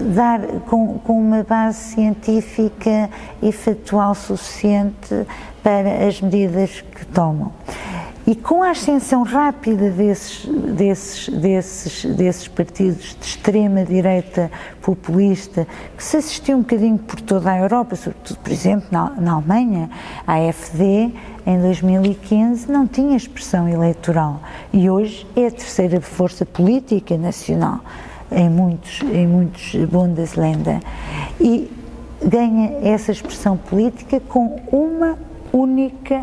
uh, 0.04 0.11
dar 0.11 0.40
com, 0.68 0.99
com 0.99 1.18
uma 1.18 1.42
base 1.42 1.94
científica 1.94 3.09
e 3.42 3.50
factual 3.50 4.14
suficiente 4.14 5.26
para 5.62 6.06
as 6.06 6.21
medidas 6.21 6.82
que 6.82 7.06
tomam. 7.06 7.52
E 8.25 8.37
com 8.37 8.62
a 8.62 8.71
ascensão 8.71 9.25
rápida 9.25 9.91
desses, 9.91 10.47
desses, 10.47 11.29
desses, 11.29 12.05
desses 12.05 12.49
partidos 12.49 13.17
de 13.21 13.26
extrema-direita 13.26 14.50
populista, 14.81 15.67
que 15.97 16.05
se 16.05 16.19
assistiu 16.19 16.57
um 16.57 16.61
bocadinho 16.61 16.99
por 16.99 17.21
toda 17.21 17.50
a 17.50 17.59
Europa, 17.59 17.97
sobretudo, 17.97 18.38
por 18.38 18.52
exemplo, 18.52 18.87
na, 18.93 19.11
na 19.11 19.33
Alemanha, 19.33 19.91
a 20.25 20.35
AfD, 20.35 21.12
em 21.45 21.61
2015, 21.61 22.71
não 22.71 22.87
tinha 22.87 23.17
expressão 23.17 23.69
eleitoral 23.69 24.41
e 24.73 24.88
hoje 24.88 25.26
é 25.35 25.47
a 25.47 25.50
terceira 25.50 26.00
força 26.00 26.47
política 26.47 27.19
nacional 27.19 27.81
em 28.31 28.49
muitos, 28.49 29.00
em 29.02 29.26
muitos 29.26 29.75
Bundesländer. 29.91 30.81
E 31.41 31.71
ganha 32.25 32.79
essa 32.83 33.11
expressão 33.11 33.57
política 33.57 34.21
com 34.21 34.61
uma 34.71 35.19
única 35.52 36.23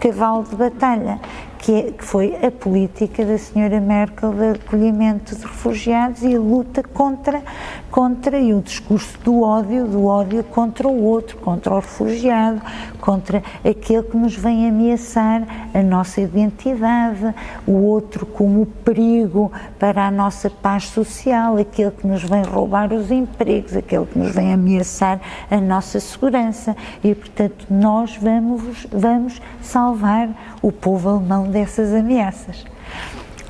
cavalo 0.00 0.42
de 0.44 0.56
batalha, 0.56 1.20
que 1.58 1.72
é, 1.72 1.82
que 1.92 2.02
foi 2.02 2.34
a 2.42 2.50
política 2.50 3.24
da 3.24 3.36
senhora 3.36 3.78
Merkel 3.80 4.32
de 4.32 4.58
acolhimento 4.58 5.36
de 5.36 5.42
refugiados 5.42 6.22
e 6.22 6.34
a 6.34 6.38
luta 6.38 6.82
contra, 6.82 7.42
contra 7.90 8.38
e 8.38 8.54
o 8.54 8.60
discurso 8.60 9.18
do 9.24 9.42
ódio, 9.42 9.86
do 9.86 10.06
ódio 10.06 10.44
contra 10.44 10.86
o 10.86 11.02
outro, 11.02 11.36
contra 11.38 11.74
o 11.74 11.80
refugiado, 11.80 12.62
contra 13.00 13.42
aquele 13.64 14.02
que 14.04 14.16
nos 14.16 14.36
vem 14.36 14.68
ameaçar 14.68 15.42
a 15.74 15.82
nossa 15.82 16.20
identidade, 16.20 17.34
o 17.66 17.72
outro 17.72 18.24
como 18.24 18.64
perigo 18.66 19.50
para 19.78 20.06
a 20.06 20.10
nossa 20.10 20.48
paz 20.48 20.84
social, 20.84 21.56
aquele 21.56 21.90
que 21.90 22.06
nos 22.06 22.22
vem 22.22 22.42
roubar 22.42 22.92
os 22.92 23.10
empregos, 23.10 23.76
aquele 23.76 24.06
que 24.06 24.18
nos 24.18 24.32
vem 24.32 24.52
ameaçar 24.52 25.20
a 25.50 25.60
nossa 25.60 25.98
segurança. 25.98 26.76
E, 27.02 27.14
portanto, 27.14 27.66
nós 27.68 28.16
vamos, 28.16 28.86
vamos 28.92 29.42
salvar 29.60 30.28
o 30.62 30.70
povo 30.70 31.08
alemão 31.08 31.50
dessas 31.50 31.92
ameaças. 31.92 32.64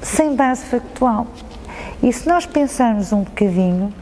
Sem 0.00 0.34
base 0.34 0.64
factual. 0.64 1.26
E 2.02 2.10
se 2.12 2.26
nós 2.26 2.46
pensarmos 2.46 3.12
um 3.12 3.22
bocadinho 3.22 3.92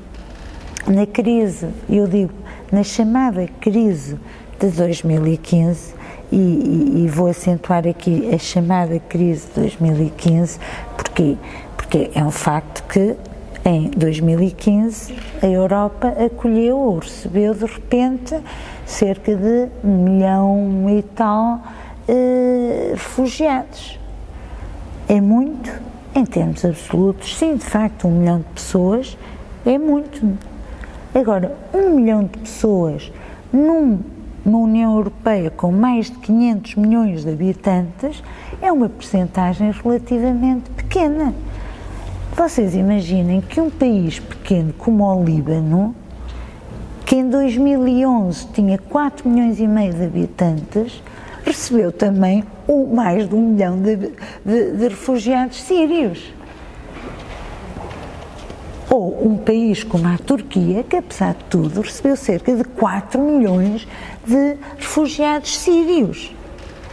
na 0.89 1.07
crise, 1.07 1.69
eu 1.89 2.07
digo, 2.07 2.33
na 2.73 2.83
chamada 2.83 3.47
crise 3.61 4.19
de 4.59 4.69
2015, 4.69 5.95
e, 6.31 6.37
e, 6.37 7.05
e, 7.05 7.09
vou 7.09 7.27
acentuar 7.29 7.87
aqui 7.87 8.29
a 8.35 8.39
chamada 8.39 8.99
crise 8.99 9.47
de 9.49 9.61
2015, 9.61 10.59
porquê? 10.97 11.37
Porque 11.77 12.11
é 12.15 12.23
um 12.23 12.31
facto 12.31 12.85
que 12.87 13.17
em 13.65 13.91
2015 13.91 15.15
a 15.43 15.47
Europa 15.47 16.09
acolheu 16.09 16.77
ou 16.77 16.99
recebeu 16.99 17.55
de 17.55 17.65
repente 17.65 18.39
cerca 18.85 19.35
de 19.35 19.69
um 19.83 20.05
milhão 20.05 20.87
e 20.91 21.03
tal 21.03 21.63
eh, 22.07 22.91
refugiados. 22.93 23.99
É 25.09 25.21
muito, 25.21 25.73
em 26.15 26.27
termos 26.27 26.63
absolutos, 26.63 27.37
sim, 27.39 27.57
de 27.57 27.65
facto, 27.65 28.07
um 28.07 28.11
milhão 28.11 28.39
de 28.39 28.45
pessoas 28.55 29.17
é 29.65 29.79
muito. 29.79 30.39
Agora, 31.19 31.53
um 31.75 31.97
milhão 31.97 32.23
de 32.23 32.39
pessoas 32.39 33.11
num, 33.53 33.99
numa 34.45 34.59
União 34.59 34.95
Europeia 34.95 35.51
com 35.51 35.73
mais 35.73 36.07
de 36.07 36.17
500 36.19 36.77
milhões 36.77 37.25
de 37.25 37.31
habitantes 37.31 38.23
é 38.63 38.71
uma 38.71 38.89
percentagem 38.89 39.73
relativamente 39.73 40.71
pequena. 40.71 41.35
Vocês 42.37 42.73
imaginem 42.77 43.41
que 43.41 43.61
um 43.61 43.69
país 43.69 44.21
pequeno 44.21 44.73
como 44.75 45.05
o 45.05 45.25
Líbano, 45.25 45.93
que 47.05 47.17
em 47.17 47.29
2011 47.29 48.47
tinha 48.53 48.79
4 48.79 49.29
milhões 49.29 49.59
e 49.59 49.67
meio 49.67 49.93
de 49.93 50.05
habitantes, 50.05 51.03
recebeu 51.45 51.91
também 51.91 52.45
mais 52.95 53.29
de 53.29 53.35
um 53.35 53.41
milhão 53.41 53.77
de, 53.83 53.97
de, 53.97 54.13
de 54.71 54.87
refugiados 54.87 55.61
sírios. 55.63 56.33
Ou 58.99 59.29
um 59.29 59.37
país 59.37 59.85
como 59.85 60.09
a 60.09 60.19
Turquia, 60.19 60.83
que 60.83 60.97
apesar 60.97 61.33
de 61.33 61.45
tudo 61.45 61.83
recebeu 61.83 62.17
cerca 62.17 62.57
de 62.57 62.65
4 62.65 63.21
milhões 63.21 63.87
de 64.27 64.57
refugiados 64.77 65.57
sírios. 65.57 66.35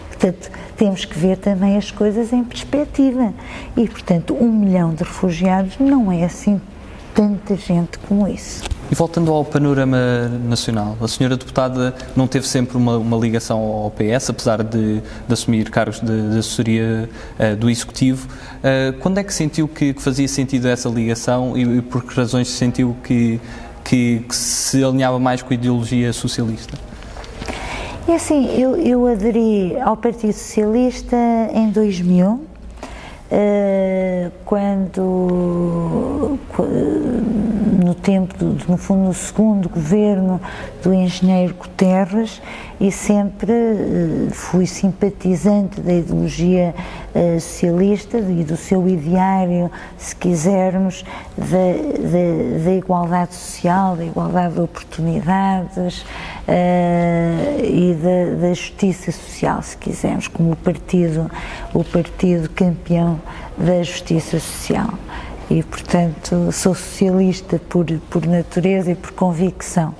Portanto, 0.09 0.51
temos 0.77 1.03
que 1.03 1.17
ver 1.17 1.35
também 1.37 1.75
as 1.75 1.89
coisas 1.89 2.31
em 2.31 2.43
perspectiva. 2.43 3.33
E, 3.75 3.87
portanto, 3.87 4.37
um 4.39 4.51
milhão 4.51 4.93
de 4.93 5.03
refugiados 5.03 5.79
não 5.79 6.11
é 6.11 6.23
assim 6.23 6.61
tanta 7.15 7.55
gente 7.55 7.97
como 7.97 8.27
isso. 8.27 8.74
E 8.91 8.93
voltando 8.93 9.31
ao 9.31 9.43
panorama 9.43 10.29
nacional, 10.47 10.95
a 11.01 11.07
senhora 11.07 11.35
deputada 11.35 11.95
não 12.15 12.27
teve 12.27 12.47
sempre 12.47 12.77
uma, 12.77 12.97
uma 12.97 13.17
ligação 13.17 13.59
ao 13.59 13.89
PS, 13.89 14.29
apesar 14.29 14.63
de, 14.63 15.01
de 15.01 15.33
assumir 15.33 15.71
cargos 15.71 15.99
de, 15.99 16.29
de 16.29 16.37
assessoria 16.37 17.09
uh, 17.39 17.55
do 17.55 17.67
Executivo. 17.67 18.27
Uh, 18.27 18.93
quando 18.99 19.17
é 19.17 19.23
que 19.23 19.33
sentiu 19.33 19.67
que, 19.67 19.93
que, 19.93 20.01
fazia 20.01 20.27
sentido 20.27 20.67
essa 20.67 20.87
ligação 20.87 21.57
e, 21.57 21.79
e 21.79 21.81
por 21.81 22.03
que 22.03 22.13
razões 22.15 22.47
sentiu 22.47 22.95
que, 23.03 23.41
que, 23.83 24.19
que, 24.19 24.35
se 24.35 24.83
alinhava 24.83 25.19
mais 25.19 25.41
com 25.41 25.51
a 25.51 25.55
ideologia 25.55 26.13
socialista? 26.13 26.77
É 28.07 28.13
assim, 28.13 28.55
eu, 28.55 28.75
eu 28.75 29.07
aderi 29.07 29.79
ao 29.79 29.97
Partido 29.97 30.33
Socialista 30.33 31.17
em 31.55 31.71
2000 31.71 32.54
Uh, 32.54 32.54
quando, 34.45 36.37
no 37.83 37.95
tempo, 37.95 38.35
no 38.67 38.77
fundo, 38.77 39.07
no 39.07 39.13
segundo 39.13 39.69
governo 39.69 40.39
do 40.83 40.93
engenheiro 40.93 41.55
Guterres, 41.55 42.41
e 42.79 42.91
sempre 42.91 43.51
uh, 43.51 44.29
fui 44.31 44.67
simpatizante 44.67 45.79
da 45.79 45.93
ideologia 45.93 46.75
uh, 47.13 47.39
socialista 47.39 48.17
e 48.17 48.43
do 48.43 48.57
seu 48.57 48.87
ideário, 48.87 49.71
se 49.97 50.15
quisermos, 50.15 51.05
da, 51.37 51.45
da, 51.45 52.63
da 52.65 52.71
igualdade 52.73 53.33
social, 53.33 53.95
da 53.95 54.05
igualdade 54.05 54.55
de 54.55 54.61
oportunidades 54.61 56.05
e 57.63 57.95
da, 57.95 58.41
da 58.41 58.53
justiça 58.53 59.11
social, 59.11 59.61
se 59.63 59.75
quisermos, 59.77 60.27
como 60.27 60.51
o 60.51 60.55
partido, 60.55 61.29
o 61.73 61.83
partido 61.83 62.49
campeão 62.49 63.14
da 63.57 63.83
justiça 63.83 64.39
social. 64.39 64.89
E, 65.49 65.61
portanto, 65.61 66.51
sou 66.51 66.73
socialista 66.73 67.59
por, 67.69 67.85
por 68.09 68.25
natureza 68.25 68.91
e 68.91 68.95
por 68.95 69.11
convicção. 69.11 69.93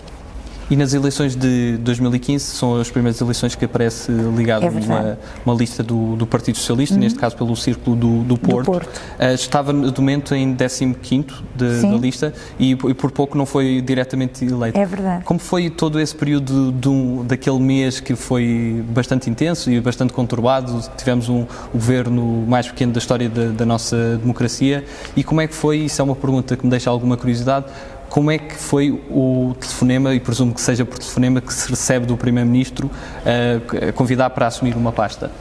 E 0.70 0.76
nas 0.76 0.94
eleições 0.94 1.36
de 1.36 1.78
2015 1.78 2.44
são 2.44 2.80
as 2.80 2.90
primeiras 2.90 3.22
eleições 3.22 3.56
que 3.56 3.66
aparece 3.66 4.12
ligado 4.12 4.66
é 4.66 4.70
uma, 4.70 5.20
uma 5.46 5.56
lista 5.56 5.84
do, 5.84 6.16
do 6.16 6.26
Partido 6.26 6.58
Socialista, 6.58 6.96
uhum. 6.96 7.02
neste 7.02 7.20
caso 7.20 7.36
pelo 7.36 7.56
Círculo 7.56 7.96
do, 7.96 8.24
do 8.24 8.38
Porto. 8.38 8.66
Do 8.66 8.72
Porto. 8.72 9.02
Uh, 9.20 9.34
estava 9.34 9.72
no 9.72 9.94
momento 9.98 10.34
em 10.34 10.56
15 10.56 11.26
da 11.56 11.98
lista 11.98 12.34
e, 12.60 12.72
e, 12.72 12.94
por 12.94 13.12
pouco 13.12 13.38
não 13.38 13.46
foi 13.46 13.82
diretamente 13.82 14.44
eleito. 14.44 14.78
É 14.78 14.86
verdade. 14.86 15.24
Como 15.24 15.40
foi 15.40 15.70
todo 15.70 16.00
esse 16.00 16.16
período 16.16 16.72
de, 16.72 17.24
daquele 17.28 17.60
mês 17.60 18.00
que 18.00 18.16
foi 18.16 18.84
bastante 18.90 19.30
intenso 19.30 19.70
e 19.72 19.80
bastante 19.80 20.14
conturbado? 20.14 20.82
Tivemos 20.98 21.30
um, 21.30 21.46
governo 21.74 22.46
mais 22.48 22.68
pequeno 22.68 22.92
da 22.92 23.00
história 23.00 23.30
da, 23.30 23.48
da 23.48 23.66
nossa 23.66 24.18
democracia 24.18 24.84
e 25.16 25.24
como 25.24 25.42
é 25.42 25.48
que 25.48 25.54
foi? 25.54 25.80
Isso 25.80 26.02
é 26.02 26.04
uma 26.04 26.16
pergunta 26.16 26.56
que 26.56 26.64
me 26.66 26.70
deixa 26.70 26.90
alguma 26.90 27.18
curiosidade 27.18 27.66
como 28.10 28.32
é 28.32 28.38
que 28.38 28.56
foi 28.56 28.92
o 29.10 29.56
telefonema, 29.60 30.14
e 30.14 30.20
presumo 30.20 30.54
que 30.54 30.62
seja 30.62 30.86
por 30.86 30.98
telefonema, 30.98 31.42
que 31.42 31.54
se 31.54 31.70
recebe 31.70 32.06
do 32.06 32.16
Primeiro-Ministro 32.16 32.88
uh, 32.88 33.94
convidar 33.94 34.30
para 34.30 34.48
assumir 34.48 34.76
uma 34.76 34.92
pasta? 34.92 35.32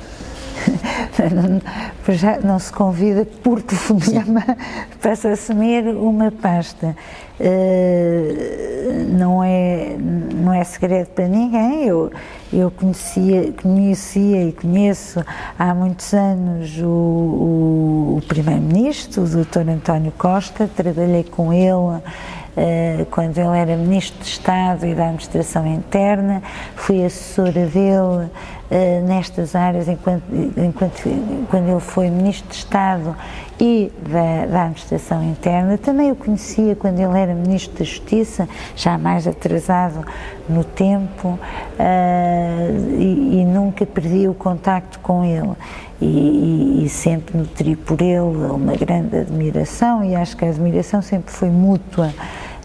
já 2.12 2.38
não 2.40 2.59
se 2.59 2.72
convida 2.72 3.24
por 3.42 3.62
telefonema 3.62 4.44
para 5.00 5.16
se 5.16 5.29
assumir 5.29 5.87
uma 5.88 6.31
pasta. 6.31 6.96
Uh, 7.40 9.09
não, 9.11 9.42
é, 9.42 9.96
não 9.98 10.53
é 10.53 10.62
segredo 10.64 11.09
para 11.09 11.27
ninguém. 11.27 11.85
Eu, 11.87 12.12
eu 12.53 12.70
conhecia, 12.70 13.53
conhecia 13.61 14.48
e 14.48 14.53
conheço 14.53 15.24
há 15.59 15.74
muitos 15.74 16.12
anos 16.12 16.79
o, 16.79 16.87
o, 16.87 16.88
o 16.88 17.73
Primeiro-Ministro, 18.35 19.23
o 19.23 19.27
Dr. 19.29 19.68
António 19.68 20.12
Costa, 20.18 20.68
trabalhei 20.75 21.23
com 21.23 21.53
ele 21.53 22.03
eh, 22.57 23.07
quando 23.11 23.38
ele 23.38 23.57
era 23.57 23.77
Ministro 23.77 24.20
de 24.20 24.29
Estado 24.29 24.85
e 24.87 24.92
da 24.94 25.05
Administração 25.05 25.64
Interna, 25.66 26.42
fui 26.75 27.05
assessora 27.05 27.66
dele 27.66 28.29
eh, 28.70 29.01
nestas 29.07 29.55
áreas 29.55 29.87
enquanto, 29.88 30.25
enquanto, 30.57 31.03
quando 31.49 31.68
ele 31.68 31.81
foi 31.81 32.11
Ministro 32.11 32.49
de 32.49 32.57
Estado 32.57 33.16
e 33.61 33.92
da, 34.09 34.47
da, 34.47 34.62
Administração 34.62 35.23
Interna. 35.23 35.79
Também 35.79 36.11
o 36.11 36.16
conhecia 36.16 36.75
quando 36.75 36.99
ele 36.99 37.16
era 37.16 37.35
Ministro 37.35 37.79
da 37.79 37.85
Justiça, 37.85 38.49
já 38.75 38.99
mais 38.99 39.29
atrasado 39.29 40.05
no 40.49 40.64
tempo, 40.64 41.29
uh, 41.29 42.99
e, 42.99 43.40
e, 43.40 43.44
nunca 43.44 43.87
perdi 43.87 44.29
o 44.29 44.35
contacto 44.35 44.99
com 44.99 45.25
ele. 45.25 45.53
E, 46.04 46.84
e, 46.84 46.88
sempre 46.90 47.38
nutri 47.38 47.76
por 47.76 48.02
ele 48.02 48.20
uma 48.20 48.76
grande 48.76 49.16
admiração, 49.16 50.04
e 50.04 50.14
acho 50.14 50.36
que 50.36 50.44
a 50.44 50.48
admiração 50.48 51.00
sempre 51.00 51.32
foi 51.32 51.48
mútua. 51.48 52.12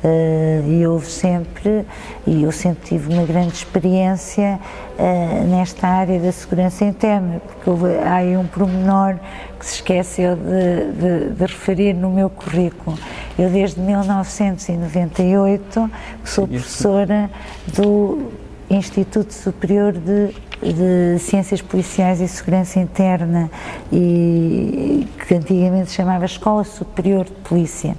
Uh, 0.01 0.65
e 0.69 0.87
houve 0.87 1.07
sempre, 1.07 1.85
e 2.25 2.43
eu 2.43 2.53
sempre 2.53 2.87
tive 2.87 3.13
uma 3.13 3.25
grande 3.25 3.53
experiência 3.53 4.57
uh, 4.97 5.43
nesta 5.47 5.85
área 5.87 6.17
da 6.19 6.31
segurança 6.31 6.85
interna, 6.85 7.41
porque 7.45 7.69
houve, 7.69 7.97
há 7.97 8.15
aí 8.15 8.37
um 8.37 8.47
pormenor 8.47 9.17
que 9.59 9.65
se 9.65 9.75
esqueceu 9.75 10.37
de, 10.37 10.93
de, 10.93 11.31
de, 11.31 11.41
referir 11.41 11.93
no 11.93 12.09
meu 12.09 12.29
currículo. 12.29 12.97
Eu 13.37 13.49
desde 13.49 13.81
1998 13.81 15.91
sou 16.23 16.47
professora 16.47 17.29
do 17.67 18.31
Instituto 18.69 19.33
Superior 19.33 19.91
de, 19.91 20.33
de 20.61 21.17
Ciências 21.19 21.61
Policiais 21.61 22.21
e 22.21 22.27
Segurança 22.27 22.79
Interna, 22.79 23.51
e, 23.91 25.07
que 25.27 25.35
antigamente 25.35 25.89
se 25.89 25.95
chamava 25.95 26.23
Escola 26.25 26.63
Superior 26.63 27.25
de 27.25 27.31
Polícia. 27.31 27.97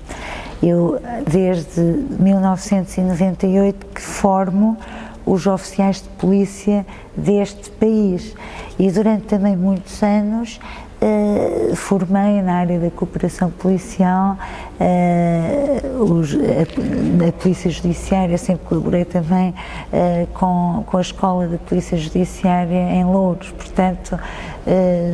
Eu, 0.62 1.00
desde 1.26 1.80
1998, 1.80 3.86
que 3.94 4.00
formo 4.00 4.78
os 5.24 5.46
oficiais 5.46 6.02
de 6.02 6.08
polícia 6.10 6.84
deste 7.16 7.70
país 7.70 8.34
e 8.78 8.90
durante 8.90 9.24
também 9.26 9.56
muitos 9.56 10.02
anos 10.02 10.60
Uh, 11.02 11.74
formei 11.76 12.42
na 12.42 12.56
área 12.56 12.78
da 12.78 12.90
cooperação 12.90 13.50
policial, 13.50 14.36
uh, 14.78 16.02
os, 16.02 16.34
a, 16.34 17.26
a, 17.26 17.32
Polícia 17.32 17.70
Judiciária, 17.70 18.36
sempre 18.36 18.66
colaborei 18.66 19.06
também 19.06 19.48
uh, 19.48 20.26
com, 20.34 20.84
com 20.86 20.98
a 20.98 21.00
Escola 21.00 21.48
da 21.48 21.56
Polícia 21.56 21.96
Judiciária 21.96 22.92
em 22.92 23.02
Louros, 23.02 23.50
portanto 23.50 24.18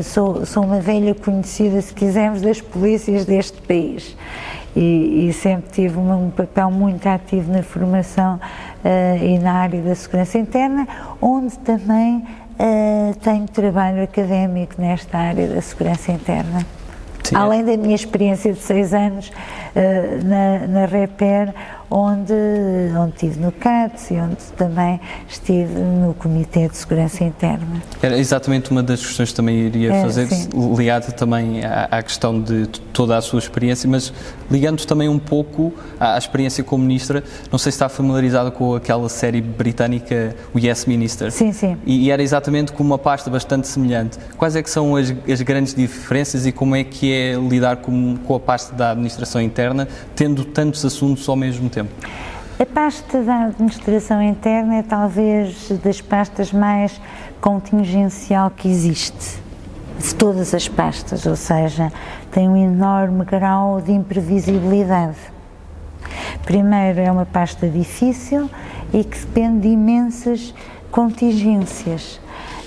sou, 0.02 0.44
sou 0.44 0.64
uma 0.64 0.80
velha 0.80 1.14
conhecida, 1.14 1.80
se 1.80 1.94
quisermos, 1.94 2.42
das 2.42 2.60
polícias 2.60 3.24
deste 3.24 3.62
país. 3.62 4.16
E, 4.74 5.28
e 5.28 5.32
sempre 5.32 5.70
tive 5.70 5.96
um, 5.98 6.30
papel 6.30 6.70
muito 6.70 7.06
ativo 7.06 7.50
na 7.50 7.62
formação 7.62 8.38
e 9.22 9.38
na 9.38 9.52
área 9.52 9.80
da 9.80 9.94
segurança 9.94 10.36
interna, 10.36 10.86
onde 11.22 11.56
também 11.60 12.26
uh, 12.58 13.14
tenho 13.16 13.46
trabalho 13.48 14.02
académico 14.02 14.74
nesta 14.78 15.18
área 15.18 15.46
da 15.48 15.60
segurança 15.60 16.12
interna. 16.12 16.66
Sim. 17.22 17.34
Além 17.34 17.64
da 17.64 17.76
minha 17.76 17.94
experiência 17.94 18.52
de 18.52 18.60
seis 18.60 18.94
anos 18.94 19.32
na, 20.24 20.66
na 20.66 20.86
Reper, 20.86 21.52
onde, 21.90 22.32
onde 22.96 23.14
estive 23.14 23.40
no 23.40 23.52
CATS 23.52 24.10
e 24.10 24.14
onde 24.14 24.36
também 24.56 25.00
estive 25.28 25.78
no 25.78 26.14
Comitê 26.14 26.68
de 26.68 26.76
Segurança 26.76 27.24
Interna. 27.24 27.82
Era 28.02 28.18
exatamente 28.18 28.70
uma 28.70 28.82
das 28.82 29.04
questões 29.04 29.30
que 29.30 29.34
também 29.34 29.66
iria 29.66 29.92
é, 29.92 30.02
fazer, 30.02 30.28
ligada 30.76 31.12
também 31.12 31.64
à, 31.64 31.88
à, 31.90 32.02
questão 32.02 32.40
de 32.40 32.66
toda 32.92 33.16
a 33.16 33.20
sua 33.20 33.38
experiência, 33.38 33.88
mas 33.88 34.12
ligando 34.50 34.84
também 34.84 35.08
um 35.08 35.18
pouco 35.18 35.72
à, 35.98 36.14
à, 36.14 36.18
experiência 36.18 36.64
como 36.64 36.84
ministra, 36.84 37.22
não 37.50 37.58
sei 37.58 37.70
se 37.70 37.76
está 37.76 37.88
familiarizada 37.88 38.50
com 38.50 38.74
aquela 38.74 39.08
série 39.08 39.40
britânica, 39.40 40.34
o 40.52 40.58
Yes 40.58 40.86
Minister. 40.86 41.30
Sim, 41.30 41.52
sim. 41.52 41.76
E, 41.86 42.06
e 42.06 42.10
era 42.10 42.22
exatamente 42.22 42.72
com 42.72 42.82
uma 42.82 42.98
pasta 42.98 43.30
bastante 43.30 43.68
semelhante. 43.68 44.18
Quais 44.36 44.56
é 44.56 44.62
que 44.62 44.70
são 44.70 44.96
as, 44.96 45.14
as 45.28 45.42
grandes 45.42 45.74
diferenças 45.74 46.46
e 46.46 46.52
como 46.52 46.74
é 46.74 46.82
que 46.82 47.12
é 47.12 47.34
lidar 47.34 47.76
com, 47.76 48.16
com 48.16 48.34
a 48.34 48.40
pasta 48.40 48.74
da 48.74 48.90
administração 48.90 49.40
interna, 49.40 49.65
tendo 50.14 50.44
tantos 50.44 50.84
assuntos 50.84 51.28
ao 51.28 51.36
mesmo 51.36 51.68
tempo? 51.68 51.90
A 52.58 52.64
pasta 52.64 53.22
da 53.22 53.44
administração 53.44 54.22
interna 54.22 54.76
é 54.76 54.82
talvez 54.82 55.70
das 55.84 56.00
pastas 56.00 56.52
mais 56.52 56.98
contingencial 57.38 58.50
que 58.50 58.66
existe, 58.66 59.38
de 59.98 60.14
todas 60.14 60.54
as 60.54 60.66
pastas, 60.66 61.26
ou 61.26 61.36
seja, 61.36 61.92
tem 62.30 62.48
um 62.48 62.56
enorme 62.56 63.26
grau 63.26 63.80
de 63.82 63.92
imprevisibilidade. 63.92 65.18
Primeiro, 66.46 67.00
é 67.00 67.10
uma 67.12 67.26
pasta 67.26 67.68
difícil 67.68 68.48
e 68.92 69.04
que 69.04 69.18
depende 69.18 69.60
de 69.60 69.68
imensas 69.68 70.54
contingências. 70.90 72.18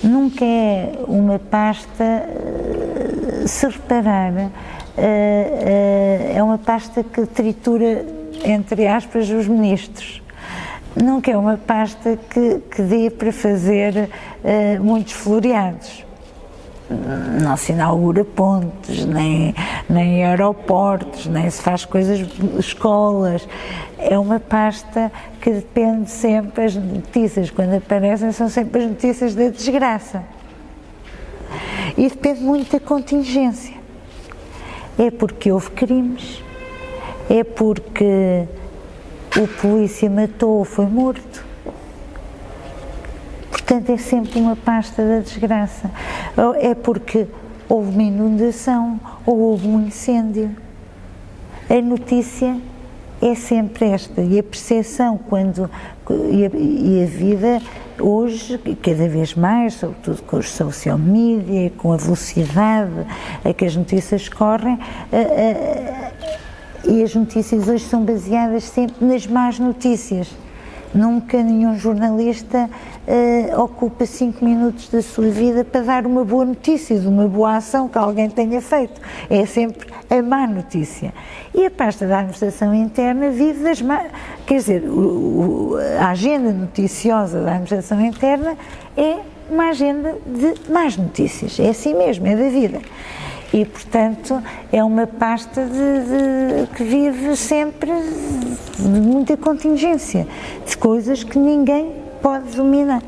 Nunca 0.04 0.46
é 0.46 1.00
uma 1.08 1.40
pasta, 1.40 2.04
eh, 2.04 3.44
se 3.48 3.68
reparar, 3.68 4.52
é 5.02 6.44
uma 6.44 6.58
pasta 6.58 7.04
que 7.04 7.26
tritura 7.26 8.06
entre 8.44 8.88
aspas, 8.88 9.30
os 9.30 9.48
ministros. 9.48 10.22
Nunca 10.96 11.32
é 11.32 11.38
uma 11.38 11.58
pasta 11.58 12.18
que, 12.30 12.60
que 12.72 12.82
dê 12.82 13.10
para 13.10 13.32
fazer 13.32 14.10
uh, 14.44 14.84
muitos 14.84 15.14
floreados. 15.14 16.06
Não 17.40 17.56
se 17.56 17.72
inaugura 17.72 18.26
pontes, 18.26 19.06
nem, 19.06 19.54
nem 19.88 20.26
aeroportos, 20.26 21.28
nem 21.28 21.48
se 21.48 21.62
faz 21.62 21.86
coisas, 21.86 22.28
escolas. 22.58 23.48
É 24.00 24.18
uma 24.18 24.40
pasta 24.40 25.12
que 25.40 25.52
depende 25.52 26.10
sempre, 26.10 26.66
as 26.66 26.76
notícias 26.76 27.52
quando 27.52 27.76
aparecem 27.76 28.32
são 28.32 28.50
sempre 28.50 28.82
as 28.82 28.90
notícias 28.90 29.36
da 29.36 29.50
desgraça. 29.50 30.24
E 31.96 32.10
depende 32.10 32.42
muito 32.42 32.72
da 32.72 32.80
contingência. 32.80 33.79
É 35.00 35.10
porque 35.10 35.50
houve 35.50 35.72
crimes, 35.72 36.44
é 37.30 37.42
porque 37.42 38.46
o 39.42 39.48
polícia 39.48 40.10
matou 40.10 40.58
ou 40.58 40.66
foi 40.66 40.88
morto. 40.88 41.46
Portanto, 43.50 43.92
é 43.92 43.98
sempre 43.98 44.42
uma 44.42 44.58
pasta 44.58 45.02
da 45.02 45.20
desgraça. 45.20 45.90
É 46.60 46.76
porque 46.76 47.28
houve 47.70 47.92
uma 47.92 48.04
inundação 48.04 49.00
ou 49.26 49.38
houve 49.38 49.68
um 49.70 49.88
incêndio. 49.88 50.54
A 51.70 51.82
notícia 51.82 52.58
é 53.22 53.36
sempre 53.36 53.86
esta. 53.86 54.22
E 54.22 54.40
a 54.40 54.44
percepção, 54.44 55.20
quando. 55.30 55.70
E 56.32 56.46
a, 56.46 56.50
e 56.54 57.04
a 57.04 57.06
vida, 57.06 57.62
hoje, 58.00 58.58
cada 58.82 59.08
vez 59.08 59.36
mais, 59.36 59.76
sobretudo 59.76 60.24
com 60.24 60.38
os 60.38 60.50
social 60.50 60.98
media, 60.98 61.72
com 61.78 61.94
a 61.94 61.98
velocidade 61.98 63.06
a 63.44 63.54
que 63.54 63.66
as 63.66 63.76
notícias 63.76 64.28
correm, 64.28 64.80
a, 65.12 65.18
a, 65.18 66.90
e 66.90 67.04
as 67.04 67.14
notícias 67.14 67.68
hoje 67.68 67.84
são 67.84 68.04
baseadas 68.04 68.64
sempre 68.64 69.06
nas 69.06 69.28
más 69.28 69.60
notícias. 69.60 70.30
Nunca 70.94 71.44
nenhum 71.44 71.78
jornalista 71.78 72.68
uh, 73.08 73.62
ocupa 73.62 74.08
cinco 74.08 74.44
minutos 74.44 74.90
da 74.90 75.04
sua 75.04 75.30
vida 75.30 75.64
para 75.64 75.82
dar 75.82 76.08
uma 76.08 76.26
boa 76.26 76.46
notícia, 76.46 76.98
de 77.00 77.08
uma 77.08 77.28
boa 77.28 77.58
ação 77.58 77.88
que 77.88 77.98
alguém 77.98 78.28
tenha 78.28 78.60
feito. 78.60 79.00
É 79.30 79.46
sempre 79.46 79.88
a 80.10 80.22
má 80.22 80.48
notícia. 80.48 81.14
E 81.54 81.66
a 81.66 81.72
pasta 81.72 82.08
da 82.08 82.20
administração 82.20 82.74
interna 82.74 83.30
vive 83.30 83.64
das 83.64 83.82
más. 83.82 84.08
Quer 84.46 84.56
dizer, 84.56 84.84
o, 84.84 85.74
o, 85.74 85.78
a 86.00 86.10
agenda 86.10 86.52
noticiosa 86.52 87.42
da 87.42 87.52
administração 87.52 88.02
interna 88.02 88.58
é 88.98 89.18
uma 89.50 89.70
agenda 89.70 90.16
de 90.26 90.72
más 90.72 90.98
notícias. 90.98 91.60
É 91.60 91.70
assim 91.70 91.94
mesmo, 91.94 92.28
é 92.28 92.36
da 92.36 92.50
vida 92.50 92.82
e, 93.54 93.66
portanto, 93.66 94.42
é 94.72 94.84
uma 94.84 95.08
pasta 95.08 95.66
de, 95.66 95.72
de, 95.72 96.76
que 96.76 96.84
vive 96.84 97.36
sempre 97.36 97.92
de 98.78 98.88
muita 98.88 99.36
contingência, 99.36 100.28
de 100.66 100.78
coisas 100.78 101.24
que 101.24 101.38
ninguém 101.40 101.94
pode 102.22 102.56
dominar. 102.56 103.02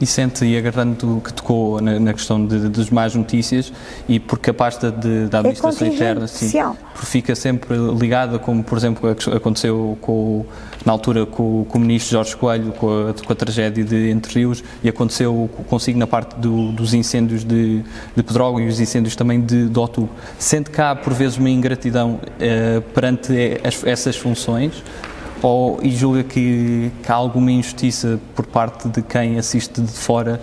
E 0.00 0.06
sente, 0.06 0.44
e 0.44 0.56
agarrando 0.56 1.22
que 1.24 1.32
tocou 1.32 1.80
na, 1.80 1.98
na 2.00 2.12
questão 2.12 2.44
de, 2.44 2.68
das 2.68 2.90
más 2.90 3.14
notícias, 3.14 3.72
e 4.08 4.18
porque 4.18 4.50
a 4.50 4.54
pasta 4.54 4.90
de, 4.90 5.26
da 5.26 5.38
é 5.38 5.40
administração 5.40 5.86
é 5.86 5.90
interna 5.90 6.26
sim, 6.26 6.50
fica 6.94 7.34
sempre 7.34 7.76
ligada, 7.76 8.38
como 8.38 8.62
por 8.62 8.76
exemplo 8.76 9.08
aconteceu 9.34 9.96
com, 10.00 10.44
na 10.84 10.92
altura 10.92 11.26
com, 11.26 11.64
com 11.68 11.78
o 11.78 11.80
ministro 11.80 12.12
Jorge 12.12 12.36
Coelho, 12.36 12.72
com 12.72 13.08
a, 13.08 13.14
com 13.14 13.32
a, 13.32 13.36
tragédia 13.36 13.84
de 13.84 14.10
Entre 14.10 14.40
Rios, 14.40 14.62
e 14.82 14.88
aconteceu 14.88 15.48
consigo 15.68 15.98
na 15.98 16.06
parte 16.06 16.36
do, 16.38 16.72
dos 16.72 16.94
incêndios 16.94 17.44
de, 17.44 17.82
de 18.16 18.22
Pedrógão 18.22 18.60
e 18.60 18.68
os 18.68 18.80
incêndios 18.80 19.14
também 19.16 19.40
de, 19.40 19.68
de 19.68 19.78
Outubro. 19.78 20.10
Sente 20.38 20.70
cá, 20.70 20.94
por 20.94 21.12
vezes, 21.12 21.38
uma 21.38 21.50
ingratidão 21.50 22.20
eh, 22.40 22.80
perante 22.92 23.32
as, 23.64 23.84
essas 23.84 24.16
funções? 24.16 24.82
Ou, 25.44 25.78
e 25.82 25.90
julga 25.90 26.22
que, 26.22 26.90
que, 27.02 27.12
há 27.12 27.14
alguma 27.14 27.52
injustiça 27.52 28.18
por 28.34 28.46
parte 28.46 28.88
de 28.88 29.02
quem 29.02 29.38
assiste 29.38 29.80
de 29.80 29.92
fora? 29.92 30.40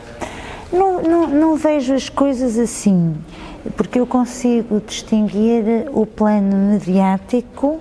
Não, 0.72 1.02
não, 1.02 1.28
não 1.28 1.56
vejo 1.56 1.94
as 1.94 2.08
coisas 2.08 2.58
assim, 2.58 3.16
porque 3.76 4.00
eu 4.00 4.06
consigo 4.06 4.80
distinguir 4.80 5.88
o 5.92 6.06
plano 6.06 6.56
mediático 6.56 7.80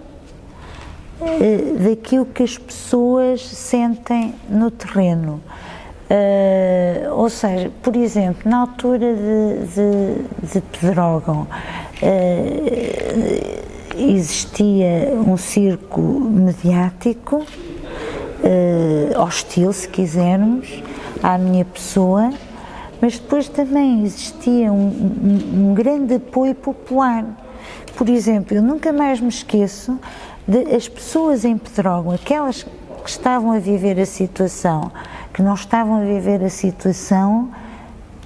eh, 1.20 1.90
daquilo 1.90 2.24
que 2.24 2.42
as 2.42 2.56
pessoas 2.56 3.42
sentem 3.42 4.35
no 4.48 4.70
terreno. 4.70 5.42
Uh, 6.11 7.14
ou 7.14 7.30
seja, 7.30 7.70
por 7.83 7.94
exemplo, 7.94 8.50
na 8.50 8.62
altura 8.62 9.14
de, 9.14 9.66
de, 9.68 10.48
de 10.54 10.61
Pedrógão, 10.61 11.46
uh, 12.02 13.69
existia 14.00 15.12
um 15.26 15.36
circo 15.36 16.00
mediático, 16.00 17.36
uh, 17.36 19.20
hostil, 19.20 19.72
se 19.72 19.88
quisermos, 19.88 20.82
à 21.22 21.36
minha 21.36 21.64
pessoa, 21.64 22.30
mas 23.00 23.18
depois 23.18 23.48
também 23.48 24.04
existia 24.04 24.72
um, 24.72 24.88
um, 24.88 25.70
um 25.70 25.74
grande 25.74 26.14
apoio 26.14 26.54
popular. 26.54 27.24
Por 27.96 28.08
exemplo, 28.08 28.56
eu 28.56 28.62
nunca 28.62 28.92
mais 28.92 29.20
me 29.20 29.28
esqueço 29.28 29.98
de 30.46 30.74
as 30.74 30.88
pessoas 30.88 31.44
em 31.44 31.56
Pedrógão, 31.56 32.12
aquelas 32.12 32.62
que 32.62 33.10
estavam 33.10 33.52
a 33.52 33.58
viver 33.58 33.98
a 34.00 34.06
situação, 34.06 34.90
que 35.32 35.42
não 35.42 35.54
estavam 35.54 35.96
a 35.96 36.04
viver 36.04 36.42
a 36.44 36.50
situação 36.50 37.50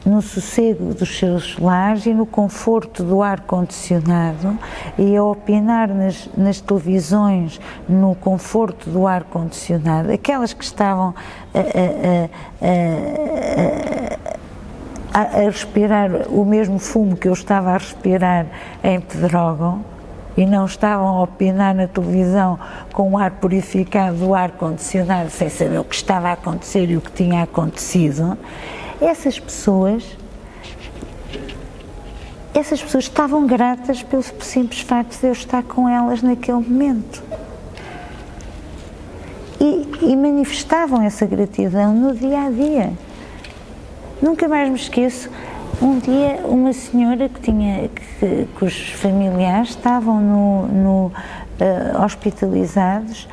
no 0.04 0.20
sossego 0.20 0.92
dos 0.92 1.18
seus 1.18 1.58
lares 1.58 2.04
e 2.06 2.12
no 2.12 2.26
conforto 2.26 3.02
do 3.02 3.22
ar-condicionado 3.22 4.58
e 4.98 5.16
a 5.16 5.24
opinar 5.24 5.88
nas, 5.88 6.28
nas, 6.36 6.60
televisões 6.60 7.58
no 7.88 8.14
conforto 8.14 8.90
do 8.90 9.06
ar-condicionado, 9.06 10.12
aquelas 10.12 10.52
que 10.52 10.62
estavam 10.62 11.14
a, 11.54 11.58
a, 11.58 12.28
a, 15.14 15.20
a, 15.20 15.40
respirar 15.40 16.28
o 16.28 16.44
mesmo 16.44 16.78
fumo 16.78 17.16
que 17.16 17.28
eu 17.28 17.32
estava 17.32 17.70
a 17.70 17.78
respirar 17.78 18.46
em 18.82 19.00
Pedrógão 19.00 19.82
e 20.36 20.44
não 20.44 20.66
estavam 20.66 21.06
a 21.06 21.22
opinar 21.22 21.74
na 21.74 21.86
televisão 21.86 22.58
com 22.92 23.12
o 23.12 23.18
ar 23.18 23.30
purificado 23.30 24.18
do 24.18 24.34
ar-condicionado 24.34 25.30
sem 25.30 25.48
saber 25.48 25.78
o 25.78 25.84
que 25.84 25.94
estava 25.94 26.28
a 26.28 26.32
acontecer 26.32 26.90
e 26.90 26.96
o 26.96 27.00
que 27.00 27.12
tinha 27.12 27.44
acontecido 27.44 28.36
essas 29.04 29.38
pessoas 29.38 30.04
essas 32.54 32.80
pessoas 32.80 33.04
estavam 33.04 33.46
gratas 33.46 34.02
pelo 34.02 34.22
simples 34.22 34.80
facto 34.80 35.20
de 35.20 35.26
eu 35.26 35.32
estar 35.32 35.64
com 35.64 35.88
elas 35.88 36.22
naquele 36.22 36.58
momento. 36.58 37.20
E, 39.60 40.12
e 40.12 40.16
manifestavam 40.16 41.02
essa 41.02 41.26
gratidão 41.26 41.92
no 41.92 42.14
dia 42.14 42.42
a 42.44 42.50
dia. 42.50 42.92
Nunca 44.22 44.46
mais 44.46 44.68
me 44.68 44.76
esqueço 44.76 45.28
um 45.82 45.98
dia, 45.98 46.42
uma 46.44 46.72
senhora 46.72 47.28
que 47.28 47.40
tinha, 47.40 47.88
que, 47.88 48.48
que 48.56 48.64
os 48.64 48.90
familiares 48.90 49.70
estavam 49.70 50.20
no, 50.20 50.66
no 50.68 51.06
uh, 51.06 52.04
hospitalizados, 52.04 53.28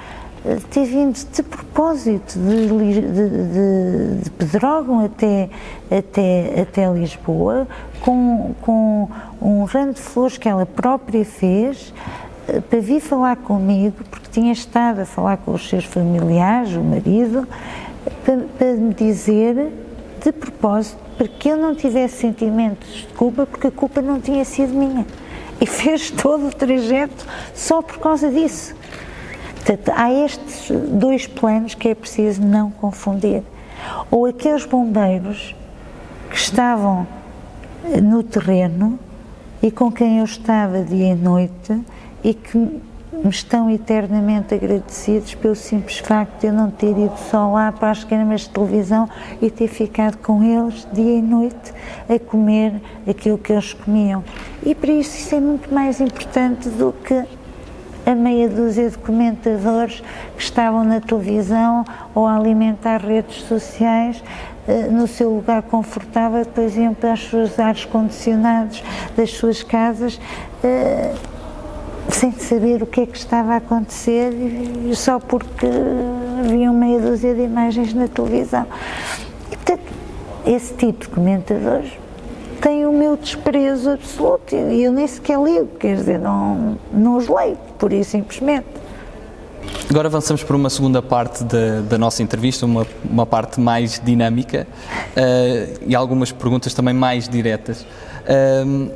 ter 0.71 0.86
vindo 0.86 1.13
de 1.13 1.43
propósito 1.43 2.39
de, 2.39 2.67
de, 2.67 4.19
de, 4.21 4.30
Pedrógão 4.32 5.06
até, 5.06 5.49
até, 5.89 6.62
até 6.62 6.91
Lisboa, 6.91 7.67
com, 7.99 8.56
com 8.62 9.08
um 9.41 9.63
ramo 9.65 9.93
de 9.93 10.01
flores 10.01 10.38
que 10.38 10.49
ela 10.49 10.65
própria 10.65 11.23
fez, 11.23 11.93
uh, 12.49 12.62
para 12.63 12.80
vir 12.80 12.99
falar 12.99 13.36
comigo, 13.36 13.95
porque 14.10 14.30
tinha 14.32 14.51
estado 14.51 15.01
a 15.01 15.06
falar 15.06 15.38
com 15.38 15.54
os 15.54 15.69
seus 15.69 15.86
familiares, 15.86 16.73
o 16.73 16.82
marido, 16.82 17.47
para, 18.25 18.38
para 18.58 18.73
me 18.73 18.93
dizer 18.93 19.71
de 20.23 20.32
propósito 20.32 21.12
para 21.21 21.27
que 21.27 21.49
eu 21.49 21.58
não 21.58 21.75
tivesse 21.75 22.17
sentimentos 22.17 22.89
de 22.89 23.08
culpa, 23.10 23.45
porque 23.45 23.67
a 23.67 23.71
culpa 23.71 24.01
não 24.01 24.19
tinha 24.19 24.43
sido 24.43 24.73
minha. 24.73 25.06
E 25.60 25.67
fez 25.67 26.10
todo 26.19 26.47
o 26.47 26.51
trajeto 26.51 27.27
só 27.54 27.80
por 27.80 27.99
causa 27.99 28.27
disso. 28.32 28.75
Portanto, 29.62 29.91
há 29.95 30.12
estes 30.12 30.71
dois 30.89 31.28
planos 31.28 31.76
que 31.76 31.89
é 31.89 31.95
preciso 31.95 32.41
não 32.41 32.71
confundir. 32.71 33.43
Ou 34.10 34.26
aqueles 34.26 34.65
bombeiros 34.65 35.56
que 36.30 36.36
estavam 36.36 37.08
no 38.02 38.24
terreno 38.24 38.97
e 39.62 39.69
com 39.69 39.91
quem 39.91 40.17
eu 40.17 40.26
estava 40.26 40.84
dia 40.84 41.13
e 41.13 41.15
noite 41.15 41.80
e 42.24 42.34
que 42.34 42.58
me 42.58 43.30
estão 43.30 43.69
eternamente 43.69 44.56
agradecidos 44.56 45.36
pelo 45.36 45.56
simples 45.56 46.00
facto 46.00 46.41
de 46.41 46.47
eu 46.47 46.54
não 46.54 46.71
ter 46.71 46.97
ido 46.97 47.13
só 47.30 47.52
lá 47.52 47.71
para 47.71 47.91
as 47.91 48.04
câmaras 48.04 48.41
de 48.41 48.50
televisão 48.50 49.08
e 49.39 49.52
ter 49.52 49.67
ficado 49.67 50.17
com 50.17 50.43
eles 50.43 50.88
dia 50.91 51.19
e 51.19 51.21
noite 51.21 51.71
a 52.10 52.17
comer 52.17 52.82
aquilo 53.08 53.38
que 53.38 53.54
eles 53.54 53.74
comiam. 53.74 54.24
E 54.63 54.74
para 54.74 54.91
isso 54.91 55.15
isso 55.17 55.36
é 55.36 55.39
muito 55.39 55.71
mais 55.71 56.02
importante 56.02 56.67
do 56.69 56.93
que 57.04 57.26
a 58.12 58.15
meia 58.15 58.50
dúzia 58.50 58.89
de 58.89 58.97
comentadores 58.97 60.04
que 60.36 60.43
estavam 60.43 60.84
na 60.84 61.00
televisão 61.00 61.86
ou 62.13 62.28
a 62.28 62.36
alimentar 62.36 62.97
redes 62.97 63.43
sociais 63.43 64.21
eh, 64.67 64.88
no 64.89 65.08
seu 65.08 65.30
lugar 65.30 65.63
confortável, 65.63 66.43
depois 66.43 66.76
iam 66.78 66.93
para 66.93 67.13
os 67.13 67.30
seus 67.30 67.60
ares 67.60 67.86
condicionados 67.86 68.84
das 69.15 69.32
suas 69.32 69.63
casas 69.63 70.19
eh, 70.63 71.13
sem 72.10 72.32
saber 72.34 72.84
o 72.84 72.86
que 72.86 73.02
é 73.02 73.06
que 73.06 73.17
estava 73.17 73.54
a 73.54 73.58
acontecer 73.58 74.34
só 74.93 75.19
porque 75.19 75.67
haviam 76.39 76.74
meia 76.74 77.00
dúzia 77.00 77.34
de 77.34 77.41
imagens 77.41 77.93
na 77.93 78.08
televisão. 78.08 78.67
E, 79.52 79.56
portanto, 79.56 79.93
esse 80.45 80.74
tipo 80.74 81.06
de 81.06 81.10
comentadores 81.10 81.91
tem 82.62 82.86
o 82.86 82.91
meu 82.91 83.17
desprezo 83.17 83.91
absoluto 83.91 84.56
e 84.56 84.84
eu 84.84 84.91
nem 84.91 85.08
sequer 85.08 85.39
ligo, 85.39 85.67
quer 85.80 85.95
dizer, 85.95 86.19
não, 86.19 86.78
não 86.93 87.17
os 87.17 87.28
leio, 87.28 87.58
por 87.82 87.91
isso 87.91 88.12
simplesmente. 88.12 88.67
Agora 89.89 90.08
avançamos 90.08 90.44
para 90.44 90.56
uma 90.56 90.70
segunda 90.70 91.02
parte 91.02 91.44
da, 91.44 91.82
da 91.82 91.98
nossa 91.98 92.22
entrevista, 92.22 92.63
uma, 92.65 92.86
uma 93.04 93.26
parte 93.26 93.60
mais 93.60 94.00
dinâmica 94.00 94.67
uh, 95.17 95.80
e 95.86 95.96
algumas 95.96 96.32
perguntas 96.32 96.76
também 96.76 96.94
mais 96.94 97.28
diretas. 97.28 97.82
Uh, 97.82 98.91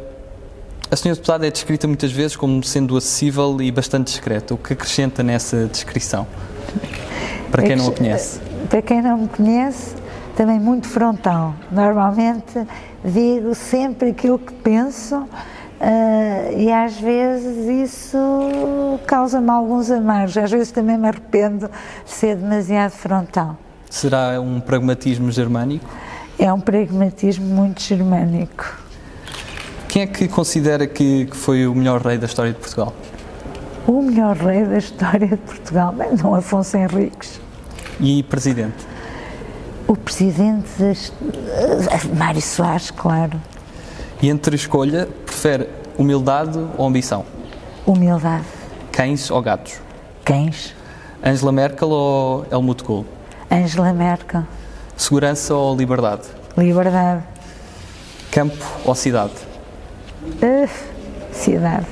a 0.89 0.95
senhora 0.95 1.15
deputada 1.15 1.47
é 1.47 1.51
descrita 1.51 1.87
muitas 1.87 2.11
vezes 2.11 2.37
como 2.37 2.63
sendo 2.63 2.95
acessível 2.95 3.59
e 3.59 3.71
bastante 3.71 4.07
discreta. 4.07 4.53
O 4.53 4.57
que 4.57 4.73
acrescenta 4.73 5.23
nessa 5.23 5.65
descrição? 5.65 6.27
Para 7.49 7.63
quem 7.63 7.75
não 7.75 7.87
a 7.87 7.91
conhece. 7.91 8.39
Para 8.69 8.81
quem 8.83 9.01
não 9.01 9.17
me 9.17 9.27
conhece, 9.27 9.95
também 10.35 10.59
muito 10.59 10.87
frontal. 10.87 11.55
Normalmente 11.71 12.67
digo 13.03 13.55
sempre 13.55 14.11
aquilo 14.11 14.37
que 14.37 14.53
penso 14.53 15.27
uh, 15.85 16.59
e 16.59 16.71
às 16.71 16.99
vezes 16.99 17.91
isso 17.91 18.17
causa-me 19.05 19.49
alguns 19.49 19.91
amargos. 19.91 20.37
Às 20.37 20.51
vezes 20.51 20.71
também 20.71 20.97
me 20.97 21.07
arrependo 21.07 21.69
de 22.05 22.11
ser 22.11 22.35
demasiado 22.35 22.91
frontal. 22.91 23.57
Será 23.89 24.41
um 24.41 24.59
pragmatismo 24.59 25.31
germânico? 25.31 25.85
É 26.37 26.51
um 26.51 26.59
pragmatismo 26.59 27.45
muito 27.45 27.81
germânico. 27.81 28.79
Quem 29.87 30.01
é 30.01 30.07
que 30.07 30.27
considera 30.27 30.85
que, 30.85 31.27
que, 31.27 31.37
foi 31.37 31.65
o 31.65 31.73
melhor 31.73 32.01
rei 32.01 32.17
da 32.17 32.25
história 32.25 32.51
de 32.51 32.59
Portugal? 32.59 32.93
O 33.87 34.01
melhor 34.01 34.35
rei 34.35 34.65
da 34.65 34.77
história 34.77 35.27
de 35.27 35.37
Portugal? 35.37 35.93
Bem, 35.93 36.15
Dom 36.15 36.35
Afonso 36.35 36.75
Henriques. 36.75 37.39
E 38.01 38.21
presidente? 38.23 38.85
O 39.87 39.95
presidente 39.95 40.67
das, 40.77 41.13
Mário 42.17 42.41
Soares, 42.41 42.91
claro. 42.91 43.39
E 44.21 44.29
entre 44.29 44.55
escolha, 44.55 45.07
prefere 45.45 45.69
humildade 45.95 46.57
ou 46.75 46.87
ambição? 46.87 47.23
Humildade. 47.85 48.45
Cães 48.91 49.29
ou 49.29 49.39
gatos? 49.43 49.79
Cães. 50.23 50.73
Angela 51.23 51.51
Merkel 51.51 51.87
ou 51.87 52.47
Helmut 52.51 52.83
Kohl? 52.83 53.05
Angela 53.51 53.93
Merkel. 53.93 54.41
Segurança 54.97 55.53
ou 55.53 55.75
liberdade? 55.75 56.23
Liberdade. 56.57 57.23
Campo 58.31 58.65
ou 58.83 58.95
cidade? 58.95 59.33
Uh, 60.23 60.67
cidade. 61.31 61.85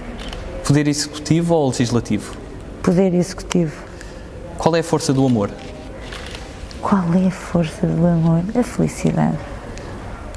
Poder 0.66 0.88
executivo 0.88 1.54
ou 1.54 1.68
legislativo? 1.68 2.36
Poder 2.82 3.14
executivo. 3.14 3.84
Qual 4.58 4.76
é 4.76 4.80
a 4.80 4.84
força 4.84 5.14
do 5.14 5.24
amor? 5.24 5.52
Qual 6.82 7.04
é 7.14 7.28
a 7.28 7.32
força 7.32 7.86
do 7.86 8.08
amor? 8.08 8.44
A 8.60 8.64
felicidade. 8.64 9.38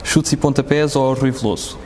Chutes 0.05 0.33
e 0.33 0.37
pontapés 0.37 0.94
ou 0.94 1.14
Rui 1.14 1.31
Veloso? 1.31 1.86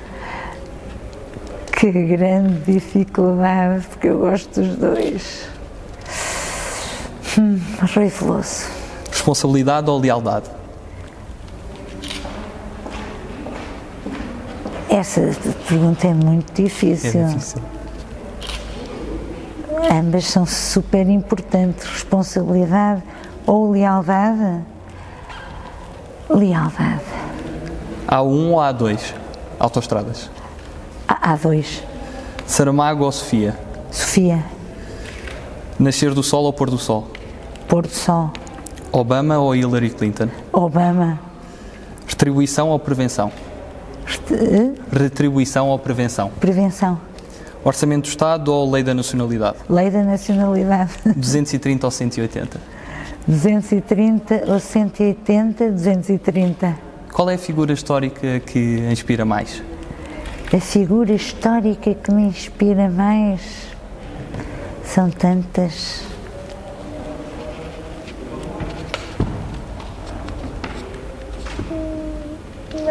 Que 1.81 1.91
grande 1.91 2.75
dificuldade, 2.75 3.87
porque 3.87 4.09
eu 4.09 4.19
gosto 4.19 4.61
dos 4.61 4.77
dois. 4.77 5.49
Hum, 7.39 7.59
Rui 7.95 8.09
Veloso. 8.09 8.67
Responsabilidade 9.11 9.89
ou 9.89 9.99
lealdade? 9.99 10.51
Essa 14.91 15.23
pergunta 15.67 16.07
é 16.07 16.13
muito 16.13 16.53
difícil. 16.53 17.19
É 17.19 17.25
difícil. 17.29 17.63
Ambas 19.91 20.27
são 20.27 20.45
super 20.45 21.09
importantes. 21.09 21.87
Responsabilidade 21.87 23.03
ou 23.47 23.71
lealdade? 23.71 24.63
Lealdade. 26.29 27.01
Há 28.07 28.23
um 28.23 28.53
ou 28.53 28.61
há 28.61 28.71
dois 28.71 29.15
autoestradas? 29.59 30.29
Há, 31.11 31.33
há 31.33 31.37
dois. 31.37 31.83
Saramago 32.47 33.03
ou 33.05 33.11
Sofia? 33.11 33.59
Sofia. 33.91 34.45
Nascer 35.77 36.15
do 36.15 36.23
sol 36.23 36.45
ou 36.45 36.53
pôr 36.53 36.71
do 36.71 36.79
sol? 36.79 37.09
Pôr 37.67 37.83
do 37.83 37.93
sol. 37.93 38.31
Obama 38.93 39.37
ou 39.39 39.57
Hillary 39.57 39.91
Clinton? 39.91 40.29
Obama. 40.53 41.19
Retribuição 42.07 42.69
ou 42.69 42.79
prevenção? 42.79 43.33
Retribuição 44.93 45.69
ou 45.69 45.79
prevenção? 45.81 46.31
Prevenção. 46.39 47.01
Orçamento 47.65 48.03
do 48.03 48.09
Estado 48.09 48.53
ou 48.53 48.71
Lei 48.71 48.85
da 48.85 48.95
Nacionalidade? 48.95 49.57
Lei 49.69 49.91
da 49.91 50.05
Nacionalidade. 50.05 50.93
230 51.17 51.87
ou 51.89 51.91
180? 51.91 52.61
230 53.27 54.45
ou 54.47 54.61
180, 54.61 55.71
230. 55.73 56.79
Qual 57.13 57.29
é 57.29 57.35
a 57.35 57.39
figura 57.39 57.73
histórica 57.73 58.39
que 58.39 58.87
a 58.87 58.93
inspira 58.93 59.25
mais? 59.25 59.61
A 60.53 60.59
figura 60.59 61.13
histórica 61.13 61.95
que 61.95 62.11
me 62.11 62.23
inspira 62.23 62.91
mais 62.91 63.69
são 64.85 65.09
tantas. 65.09 66.03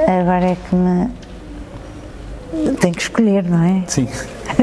Agora 0.07 0.51
é 0.51 0.55
que 0.55 0.73
me. 0.73 1.18
Tenho 2.79 2.93
que 2.93 3.01
escolher, 3.01 3.43
não 3.43 3.63
é? 3.63 3.83
Sim. 3.87 4.05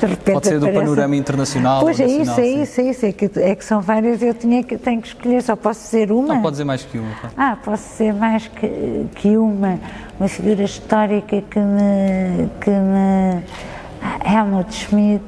De 0.00 0.06
repente 0.06 0.32
Pode 0.32 0.46
ser 0.46 0.58
do 0.60 0.66
aparece- 0.66 0.84
panorama 0.84 1.16
internacional 1.16 1.80
Pois 1.80 1.98
é 1.98 2.06
isso, 2.06 2.30
é 2.32 2.34
sim. 2.44 2.62
isso, 2.62 2.80
é 2.80 2.84
isso. 2.84 3.06
É 3.06 3.12
que, 3.12 3.30
é 3.40 3.54
que 3.54 3.64
são 3.64 3.80
várias, 3.80 4.22
eu 4.22 4.32
tinha 4.34 4.62
que, 4.62 4.76
tenho 4.78 5.00
que 5.00 5.08
escolher, 5.08 5.42
só 5.42 5.56
posso 5.56 5.82
dizer 5.84 6.12
uma. 6.12 6.34
Não 6.34 6.42
pode 6.42 6.52
dizer 6.54 6.64
mais 6.64 6.84
que 6.84 6.98
uma. 6.98 7.10
Ah, 7.36 7.56
posso 7.64 7.82
ser 7.96 8.12
mais 8.14 8.46
que, 8.48 9.06
que 9.16 9.36
uma, 9.36 9.78
uma 10.18 10.28
figura 10.28 10.62
histórica 10.62 11.42
que 11.42 11.58
me. 11.58 12.48
Que 12.60 12.70
me 12.70 13.42
Helmut 14.24 14.72
Schmidt 14.74 15.22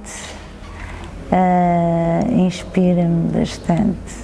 ah, 1.31 2.21
inspira-me 2.31 3.31
bastante. 3.33 4.22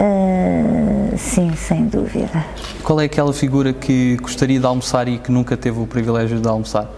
Ah, 0.00 1.16
sim, 1.16 1.54
sem 1.56 1.86
dúvida. 1.86 2.44
Qual 2.82 3.00
é 3.00 3.04
aquela 3.04 3.32
figura 3.32 3.72
que 3.72 4.16
gostaria 4.16 4.58
de 4.58 4.66
almoçar 4.66 5.08
e 5.08 5.18
que 5.18 5.30
nunca 5.30 5.56
teve 5.56 5.80
o 5.80 5.86
privilégio 5.86 6.40
de 6.40 6.48
almoçar? 6.48 6.88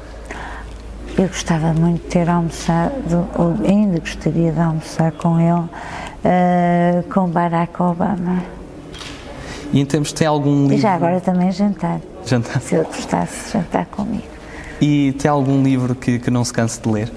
Eu 1.16 1.28
gostava 1.28 1.72
muito 1.72 2.02
de 2.02 2.08
ter 2.08 2.28
almoçado, 2.28 3.28
ou 3.36 3.54
ainda 3.64 4.00
gostaria 4.00 4.50
de 4.50 4.60
almoçar 4.60 5.12
com 5.12 5.38
ele, 5.38 5.60
uh, 5.60 7.12
com 7.12 7.28
Barack 7.28 7.80
Obama. 7.80 8.42
E 9.72 9.80
em 9.80 9.84
termos, 9.84 10.12
tem 10.12 10.26
algum 10.26 10.62
livro... 10.62 10.76
E 10.76 10.78
já 10.78 10.94
agora 10.94 11.20
também 11.20 11.52
jantar. 11.52 12.00
Jantar. 12.26 12.60
Se 12.60 12.74
ele 12.74 12.84
gostasse 12.84 13.46
de 13.46 13.52
jantar 13.52 13.86
comigo. 13.86 14.24
E 14.80 15.12
tem 15.12 15.30
algum 15.30 15.62
livro 15.62 15.94
que, 15.94 16.18
que 16.18 16.30
não 16.30 16.44
se 16.44 16.52
canse 16.52 16.80
de 16.80 16.88
ler? 16.88 17.12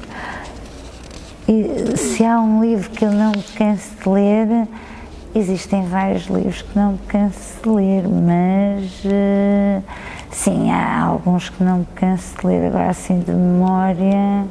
E 1.48 1.98
se 1.98 2.24
há 2.26 2.40
um 2.40 2.62
livro 2.62 2.90
que 2.90 3.04
eu 3.04 3.12
não 3.12 3.32
me 3.32 3.44
canso 3.56 3.90
de 4.04 4.10
ler, 4.10 4.68
existem 5.36 5.86
vários 5.88 6.26
livros 6.26 6.62
que 6.62 6.78
não 6.78 6.94
me 6.94 7.00
canso 7.08 7.62
de 7.62 7.70
ler, 7.70 8.04
mas 8.08 9.06
uh, 9.06 9.84
sim, 10.32 10.72
há 10.72 11.04
alguns 11.04 11.50
que 11.50 11.64
não 11.64 11.80
me 11.80 11.88
canso 11.96 12.36
de 12.40 12.48
ler, 12.48 12.68
agora 12.68 12.90
assim 12.90 13.20
de 13.20 13.32
memória. 13.32 14.46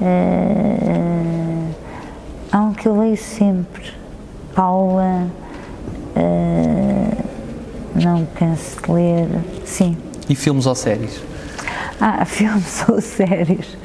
Uh, 0.00 1.74
há 2.52 2.60
um 2.60 2.72
que 2.72 2.86
eu 2.86 2.98
leio 2.98 3.16
sempre, 3.16 3.92
Paula, 4.54 5.26
uh, 6.16 7.24
não 7.94 8.18
me 8.20 8.26
canso 8.34 8.80
de 8.82 8.92
ler, 8.92 9.28
sim. 9.64 9.96
E 10.28 10.34
filmes 10.34 10.66
ou 10.66 10.74
séries? 10.74 11.22
Ah, 12.00 12.24
filmes 12.26 12.84
ou 12.88 13.00
séries. 13.00 13.76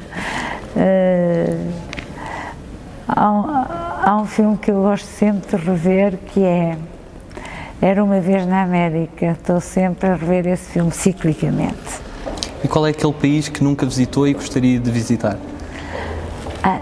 Uh, 0.76 1.72
há, 3.08 3.81
há 4.02 4.16
um 4.16 4.26
filme 4.26 4.58
que 4.58 4.70
eu 4.70 4.82
gosto 4.82 5.06
sempre 5.06 5.56
de 5.56 5.64
rever 5.64 6.18
que 6.26 6.42
é 6.42 6.76
Era 7.80 8.02
uma 8.02 8.20
vez 8.20 8.46
na 8.46 8.62
América. 8.62 9.32
Estou 9.32 9.60
sempre 9.60 10.08
a 10.08 10.14
rever 10.14 10.46
esse 10.46 10.72
filme 10.72 10.90
ciclicamente. 10.90 12.02
E 12.62 12.68
qual 12.68 12.86
é 12.86 12.90
aquele 12.90 13.12
país 13.12 13.48
que 13.48 13.62
nunca 13.62 13.86
visitou 13.86 14.26
e 14.26 14.34
gostaria 14.34 14.78
de 14.78 14.90
visitar? 14.90 15.38
Ah, 16.62 16.80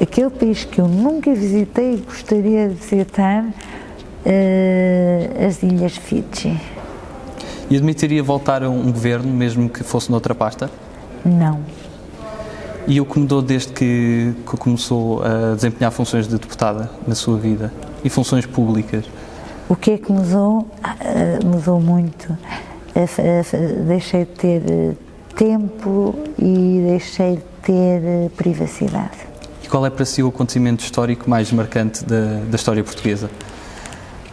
aquele 0.00 0.30
país 0.30 0.64
que 0.64 0.80
eu 0.80 0.86
nunca 0.86 1.32
visitei 1.34 1.94
e 1.94 1.96
gostaria 1.98 2.68
de 2.68 2.74
visitar, 2.74 3.44
uh, 3.44 5.46
as 5.46 5.62
Ilhas 5.62 5.96
Fiji. 5.96 6.60
E 7.68 7.76
admitiria 7.76 8.22
voltar 8.22 8.62
a 8.62 8.70
um 8.70 8.90
governo, 8.90 9.32
mesmo 9.32 9.68
que 9.68 9.82
fosse 9.82 10.10
noutra 10.10 10.34
pasta? 10.34 10.70
Não. 11.24 11.60
E 12.90 13.00
o 13.00 13.04
que 13.04 13.20
mudou 13.20 13.40
desde 13.40 13.72
que, 13.72 14.34
que 14.44 14.56
começou 14.56 15.22
a 15.22 15.54
desempenhar 15.54 15.92
funções 15.92 16.26
de 16.26 16.32
deputada 16.32 16.90
na 17.06 17.14
sua 17.14 17.38
vida? 17.38 17.72
E 18.02 18.10
funções 18.10 18.46
públicas? 18.46 19.04
O 19.68 19.76
que 19.76 19.92
é 19.92 19.98
que 19.98 20.10
mudou? 20.10 20.66
Uh, 20.82 21.46
mudou 21.46 21.80
muito. 21.80 22.36
Deixei 23.86 24.24
de 24.24 24.32
ter 24.32 24.96
tempo 25.36 26.16
e 26.36 26.84
deixei 26.88 27.36
de 27.36 27.42
ter 27.62 28.28
privacidade. 28.36 29.18
E 29.62 29.68
qual 29.68 29.86
é 29.86 29.90
para 29.90 30.04
si 30.04 30.20
o 30.20 30.26
acontecimento 30.26 30.82
histórico 30.82 31.30
mais 31.30 31.52
marcante 31.52 32.04
da, 32.04 32.40
da 32.50 32.56
história 32.56 32.82
portuguesa? 32.82 33.30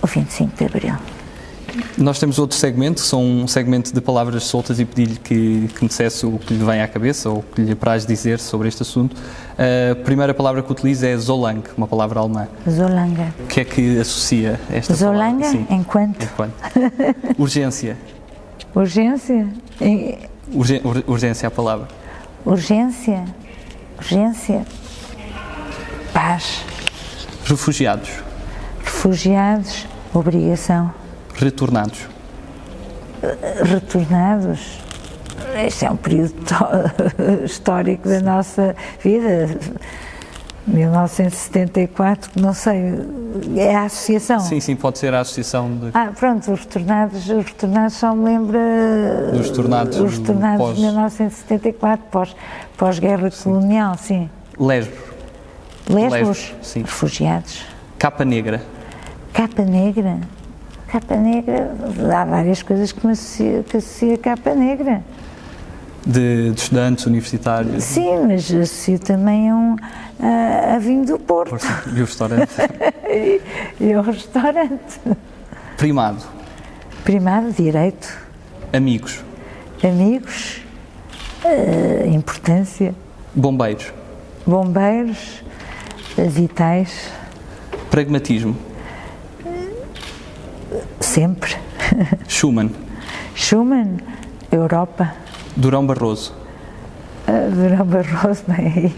O 0.01 0.07
25 0.07 0.57
de 0.57 0.65
Abril. 0.65 0.95
Nós 1.97 2.19
temos 2.19 2.39
outro 2.39 2.55
segmento, 2.57 2.99
são 3.01 3.23
um 3.23 3.47
segmento 3.47 3.93
de 3.93 3.99
palavras 4.01 4.43
soltas 4.43 4.79
e 4.79 4.85
pedir-lhe 4.85 5.17
que, 5.17 5.67
que 5.75 5.81
me 5.83 5.87
dissesse 5.87 6.25
o 6.25 6.37
que 6.37 6.53
lhe 6.53 6.63
vem 6.63 6.81
à 6.81 6.87
cabeça 6.87 7.29
ou 7.29 7.39
o 7.39 7.43
que 7.43 7.61
lhe 7.61 7.71
apraz 7.71 8.05
dizer 8.05 8.39
sobre 8.39 8.67
este 8.67 8.81
assunto. 8.83 9.15
A 9.57 9.95
primeira 10.03 10.33
palavra 10.33 10.61
que 10.61 10.71
utiliza 10.71 11.07
é 11.07 11.17
Zolang, 11.17 11.63
uma 11.75 11.87
palavra 11.87 12.19
alemã. 12.19 12.47
Zolanga. 12.69 13.33
O 13.39 13.47
que 13.47 13.61
é 13.61 13.65
que 13.65 13.99
associa 13.99 14.59
esta 14.71 14.93
Zolanga? 14.93 15.39
palavra? 15.45 15.49
Sim. 15.49 15.67
Enquanto? 15.69 16.23
Enquanto. 16.23 16.53
Urgência. 17.37 17.97
Urgência? 18.75 19.47
Urgen, 20.53 20.81
ur, 20.83 21.03
urgência 21.07 21.47
a 21.47 21.51
palavra. 21.51 21.87
Urgência? 22.45 23.25
Urgência? 23.97 24.65
Paz. 26.13 26.63
Refugiados. 27.45 28.09
Refugiados? 28.83 29.85
Obrigação. 30.13 30.91
Retornados. 31.37 32.07
Retornados? 33.63 34.79
Este 35.65 35.85
é 35.85 35.91
um 35.91 35.95
período 35.95 36.33
histórico 37.45 38.09
da 38.09 38.19
nossa 38.19 38.75
vida. 39.03 39.47
1974, 40.65 42.31
não 42.41 42.53
sei, 42.53 42.93
é 43.55 43.73
a 43.73 43.83
associação. 43.83 44.39
Sim, 44.41 44.59
sim, 44.59 44.75
pode 44.75 44.97
ser 44.97 45.13
a 45.13 45.21
associação 45.21 45.73
de... 45.77 45.91
Ah, 45.93 46.11
pronto, 46.13 46.51
os 46.51 46.59
retornados, 46.59 47.29
os 47.29 47.45
retornados 47.45 47.93
só 47.93 48.13
me 48.13 48.25
lembra... 48.25 48.59
Dos 49.31 49.47
retornados, 49.47 49.97
Os 49.97 50.17
retornados 50.17 50.57
pós... 50.57 50.75
de 50.75 50.81
1974, 50.81 52.05
pós, 52.11 52.35
pós-guerra 52.75 53.31
colonial, 53.31 53.95
sim. 53.97 54.29
Lesbos. 54.59 54.99
Lesbos, 55.87 56.11
Lesbos, 56.11 56.55
sim. 56.61 56.81
refugiados. 56.81 57.63
Capa 57.97 58.25
negra. 58.25 58.61
Capa 59.31 59.61
negra? 59.63 60.19
Capa 60.87 61.17
negra, 61.17 61.75
há 62.15 62.25
várias 62.25 62.63
coisas 62.63 62.93
que 62.93 63.05
me 63.05 63.11
associa, 63.11 63.63
que 63.63 63.77
associa 63.77 64.13
a 64.13 64.17
capa 64.17 64.55
negra. 64.55 65.03
De, 66.05 66.51
de 66.51 66.61
estudantes 66.61 67.05
universitários. 67.05 67.83
Sim, 67.83 68.25
mas 68.25 68.45
associo 68.53 68.97
também 68.97 69.49
a, 69.49 69.55
um, 69.55 69.75
a, 70.21 70.75
a 70.75 70.79
vinho 70.79 71.05
do 71.05 71.19
Porto. 71.19 71.57
E 71.93 72.01
o 72.01 72.05
restaurante. 72.05 72.53
e, 73.09 73.41
e 73.83 73.95
o 73.95 74.01
restaurante. 74.01 75.01
Primado. 75.75 76.23
Primado, 77.03 77.51
direito. 77.51 78.07
Amigos. 78.71 79.23
Amigos, 79.83 80.61
uh, 81.43 82.07
importância. 82.07 82.95
Bombeiros. 83.35 83.93
Bombeiros, 84.45 85.43
uh, 86.17 86.29
vitais. 86.29 87.11
Pragmatismo. 87.91 88.55
Sempre. 91.17 91.57
Schumann. 92.29 92.69
Schumann, 93.33 93.97
Europa. 94.51 95.15
Durão 95.55 95.83
Barroso. 95.83 96.31
Uh, 97.27 97.49
Durão 97.55 97.83
Barroso, 97.87 98.43
bem, 98.55 98.93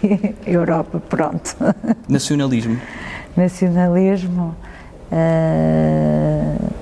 Europa, 0.46 1.00
pronto. 1.00 1.56
Nacionalismo. 2.06 2.78
Nacionalismo 3.34 4.54
uh, 5.10 6.72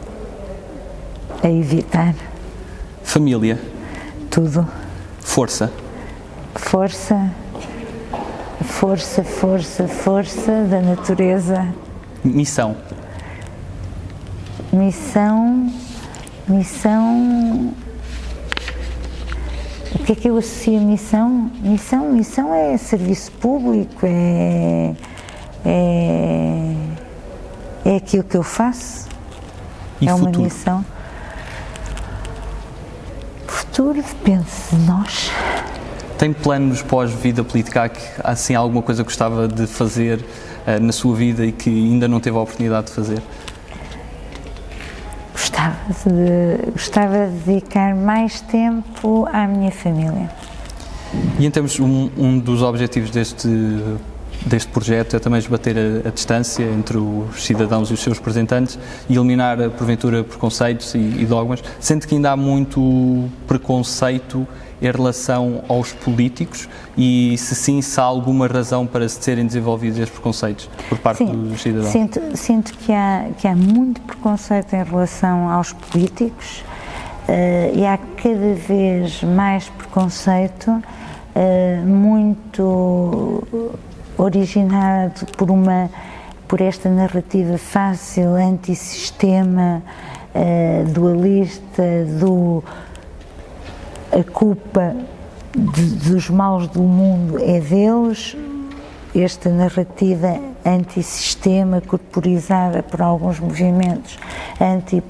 a 1.40 1.48
evitar. 1.48 2.16
Família. 3.05 3.61
Tudo. 4.29 4.66
Força. 5.20 5.70
Força, 6.57 7.31
força, 8.64 9.22
força, 9.22 9.87
força 9.87 10.64
da 10.64 10.81
natureza. 10.81 11.64
Missão. 12.24 12.74
Missão, 14.72 15.72
missão. 16.46 17.72
O 19.94 19.98
que 20.04 20.12
é 20.12 20.14
que 20.14 20.28
eu 20.28 20.37
associo 20.37 20.78
a 20.78 20.81
missão? 20.83 21.50
Missão, 21.62 22.12
missão 22.12 22.54
é 22.54 22.76
serviço 22.76 23.33
público, 23.33 24.04
é, 24.04 24.94
é, 25.64 26.74
é 27.85 27.96
aquilo 27.96 28.24
que 28.24 28.37
eu 28.37 28.42
faço. 28.42 29.09
E 30.00 30.09
é 30.09 30.14
uma 30.14 30.26
futuro? 30.26 30.44
missão. 30.44 30.85
Futuro 33.46 33.94
depende 34.02 34.46
de 34.70 34.76
nós. 34.87 35.31
Tem 36.18 36.33
planos 36.33 36.83
pós-vida 36.83 37.42
política? 37.42 37.88
Que- 37.88 38.00
assim 38.23 38.54
alguma 38.54 38.83
coisa 38.83 39.02
que 39.02 39.08
gostava 39.08 39.46
de 39.48 39.66
fazer 39.66 40.25
eh, 40.66 40.79
na 40.79 40.92
sua 40.92 41.14
vida 41.14 41.44
e 41.46 41.52
que 41.52 41.71
ainda 41.71 42.06
não 42.08 42.19
teve 42.21 42.37
a 42.37 42.40
oportunidade 42.40 42.88
de 42.88 42.92
fazer? 42.92 43.23
Gostava 45.59 45.77
de, 46.06 46.71
gostava 46.71 47.27
de 47.27 47.38
dedicar 47.44 47.94
mais 47.94 48.40
tempo 48.42 49.27
à 49.33 49.46
minha 49.48 49.73
família. 49.73 50.31
E 51.38 51.44
em 51.44 51.50
termos, 51.50 51.81
um, 51.81 52.11
um 52.17 52.38
dos 52.38 52.63
objetivos 52.63 53.11
deste, 53.11 53.48
deste 54.47 54.71
projeto 54.71 55.17
é 55.17 55.19
também 55.19 55.39
esbater 55.39 55.77
a, 55.77 56.09
a 56.09 56.11
distância 56.11 56.65
entre 56.65 56.97
os 56.97 57.45
cidadãos 57.45 57.91
e 57.91 57.95
os 57.95 58.01
seus 58.01 58.19
representantes 58.19 58.79
e 59.09 59.15
eliminar, 59.15 59.59
porventura, 59.71 60.23
preconceitos 60.25 60.95
e, 60.95 60.99
e 60.99 61.27
dogmas, 61.27 61.63
sendo 61.81 62.07
que 62.07 62.15
ainda 62.15 62.33
há 62.33 62.37
muito 62.37 63.29
preconceito 63.47 64.47
em 64.81 64.91
relação 64.91 65.65
aos 65.69 65.93
políticos 65.93 66.69
e, 66.97 67.37
se 67.37 67.55
sim, 67.55 67.83
se 67.83 68.01
há 68.01 68.05
alguma 68.05 68.47
razão 68.47 68.87
para 68.87 69.09
se 69.09 69.23
serem 69.23 69.45
desenvolvidos 69.45 69.99
estes 69.99 70.15
preconceitos 70.15 70.71
por 70.89 70.99
parte 70.99 71.25
dos 71.25 71.61
cidadãos. 71.61 71.91
sinto, 71.91 72.21
sinto 72.35 72.73
que, 72.75 72.93
há, 72.93 73.27
que 73.37 73.49
há 73.49 73.57
muito 73.57 74.01
preconceito 74.03 74.75
em 74.75 74.85
relação 74.85 75.51
aos 75.51 75.73
políticos 75.73 76.63
eh, 77.27 77.73
e 77.75 77.85
há 77.85 77.99
cada 77.99 78.55
vez 78.55 79.23
mais 79.23 79.69
preconceito, 79.69 80.83
eh, 81.35 81.83
muito 81.85 83.45
originado 84.19 85.25
por 85.37 85.50
uma 85.50 85.88
por 86.46 86.62
esta 86.62 86.88
narrativa 86.88 87.58
fácil, 87.58 88.35
antissistema, 88.35 89.83
uh, 90.35 90.90
dualista, 90.90 92.06
do 92.19 92.64
a 94.10 94.25
culpa 94.33 94.96
de, 95.54 96.10
dos 96.10 96.31
maus 96.31 96.66
do 96.69 96.81
mundo 96.81 97.38
é 97.38 97.60
deles, 97.60 98.35
esta 99.14 99.50
narrativa 99.50 100.40
antissistema, 100.64 101.83
corporizada 101.83 102.83
por 102.83 103.02
alguns 103.02 103.38
movimentos 103.38 104.19
anti 104.58 105.02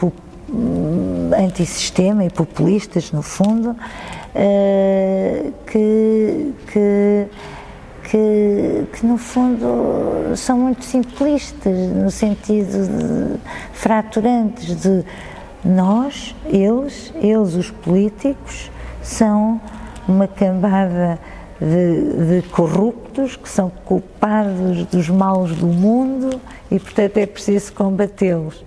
antissistema 1.39 2.25
e 2.25 2.31
populistas, 2.31 3.13
no 3.13 3.23
fundo, 3.23 3.71
uh, 3.71 5.53
que, 5.67 6.55
que 6.73 7.27
que, 8.11 8.87
que, 8.93 9.07
no 9.07 9.19
fundo 9.19 10.35
são 10.37 10.59
muito 10.59 10.85
simplistas, 10.85 11.77
no 11.91 12.11
sentido 12.11 12.87
de 12.87 13.41
fraturantes 13.73 14.81
de 14.81 15.05
nós, 15.65 16.35
eles, 16.47 17.13
eles 17.17 17.55
os 17.55 17.71
políticos, 17.71 18.71
são 19.03 19.61
uma 20.07 20.27
cambada 20.27 21.19
de, 21.61 22.41
de, 22.41 22.49
corruptos 22.49 23.37
que 23.37 23.49
são 23.49 23.71
culpados 23.85 24.87
dos 24.87 25.09
males 25.09 25.57
do 25.57 25.67
mundo 25.67 26.41
e, 26.71 26.79
portanto, 26.79 27.17
é 27.19 27.27
preciso 27.27 27.73
combatê-los. 27.73 28.65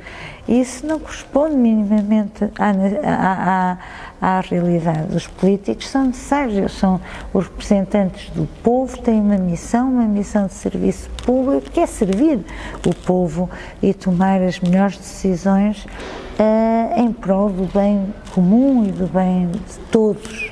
Isso 0.52 0.86
não 0.86 1.00
corresponde 1.00 1.56
minimamente 1.56 2.44
à, 2.60 2.72
à, 3.06 3.78
à, 4.20 4.38
à, 4.38 4.42
realidade. 4.42 5.16
Os 5.16 5.26
políticos 5.26 5.88
são 5.88 6.08
necessários, 6.08 6.74
são 6.74 7.00
os 7.34 7.46
representantes 7.46 8.30
do 8.32 8.46
povo, 8.62 8.98
têm 8.98 9.22
uma 9.22 9.38
missão, 9.38 9.90
uma 9.90 10.04
missão 10.04 10.48
de 10.48 10.54
serviço 10.54 11.10
público, 11.26 11.72
que 11.72 11.80
é 11.80 11.88
servir 11.88 12.42
o 12.86 12.94
povo 12.94 13.50
e 13.82 13.94
tomar 13.94 14.42
as 14.42 14.60
melhores 14.60 14.98
decisões 14.98 15.86
uh, 15.86 17.00
em 17.00 17.14
prol 17.14 17.50
do 17.50 17.72
bem 17.72 18.14
comum 18.34 18.84
e 18.84 18.92
do 18.92 19.08
bem 19.08 19.48
de 19.48 19.80
todos. 19.90 20.52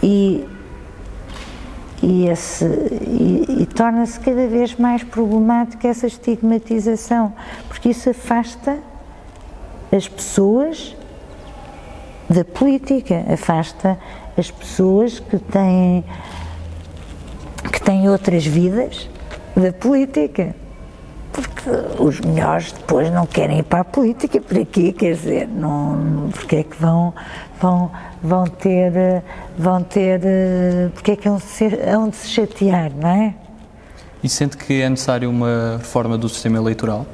E 0.00 0.46
e, 2.04 2.26
e, 2.26 3.62
e 3.62 3.66
torna-se 3.66 4.18
cada 4.18 4.48
vez 4.48 4.74
mais 4.74 5.04
problemática 5.04 5.86
essa 5.86 6.08
estigmatização, 6.08 7.32
porque 7.68 7.90
isso 7.90 8.10
afasta 8.10 8.76
as 9.94 10.08
pessoas 10.08 10.96
da 12.28 12.44
política, 12.44 13.24
afasta 13.30 13.98
as 14.36 14.50
pessoas 14.50 15.20
que 15.20 15.38
têm, 15.38 16.02
que 17.70 17.80
têm 17.80 18.08
outras 18.08 18.46
vidas 18.46 19.08
da 19.54 19.72
política. 19.72 20.54
Porque 21.30 21.70
os 21.98 22.20
melhores 22.20 22.72
depois 22.72 23.10
não 23.10 23.26
querem 23.26 23.60
ir 23.60 23.62
para 23.62 23.80
a 23.80 23.84
política, 23.84 24.40
para 24.40 24.64
quê? 24.64 24.92
Quer 24.92 25.14
dizer, 25.14 25.48
não, 25.48 26.28
porque 26.30 26.56
é 26.56 26.62
que 26.62 26.76
vão, 26.76 27.14
vão, 27.60 27.90
vão 28.22 28.44
ter, 28.46 29.22
vão 29.56 29.82
ter, 29.82 30.20
porque 30.94 31.12
é 31.12 31.16
que 31.16 31.28
hão 31.28 31.36
de 32.08 32.16
se 32.16 32.28
chatear, 32.28 32.92
não 32.94 33.08
é? 33.08 33.34
E 34.22 34.28
sente 34.28 34.56
que 34.56 34.82
é 34.82 34.88
necessário 34.88 35.28
uma 35.28 35.78
reforma 35.78 36.18
do 36.18 36.28
sistema 36.28 36.58
eleitoral? 36.58 37.06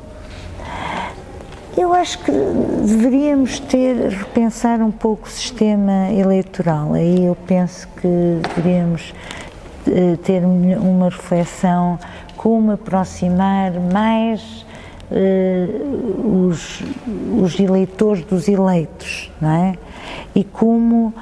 Acho 2.01 2.17
que 2.21 2.31
deveríamos 2.31 3.59
ter, 3.59 3.97
repensar 3.97 4.81
um 4.81 4.91
pouco 4.93 5.27
o 5.27 5.31
sistema 5.31 6.13
eleitoral. 6.13 6.95
Aí 6.95 7.25
eu 7.25 7.35
penso 7.35 7.89
que 8.01 8.07
deveríamos 8.55 9.13
eh, 9.85 10.17
ter 10.23 10.45
uma 10.45 11.07
reflexão 11.07 11.99
como 12.37 12.71
aproximar 12.71 13.73
mais 13.93 14.65
uh, 15.11 16.47
os, 16.47 16.85
os 17.43 17.59
eleitores 17.59 18.25
dos 18.25 18.47
eleitos, 18.47 19.29
não 19.41 19.51
é? 19.51 19.75
E 20.37 20.45
como 20.45 21.13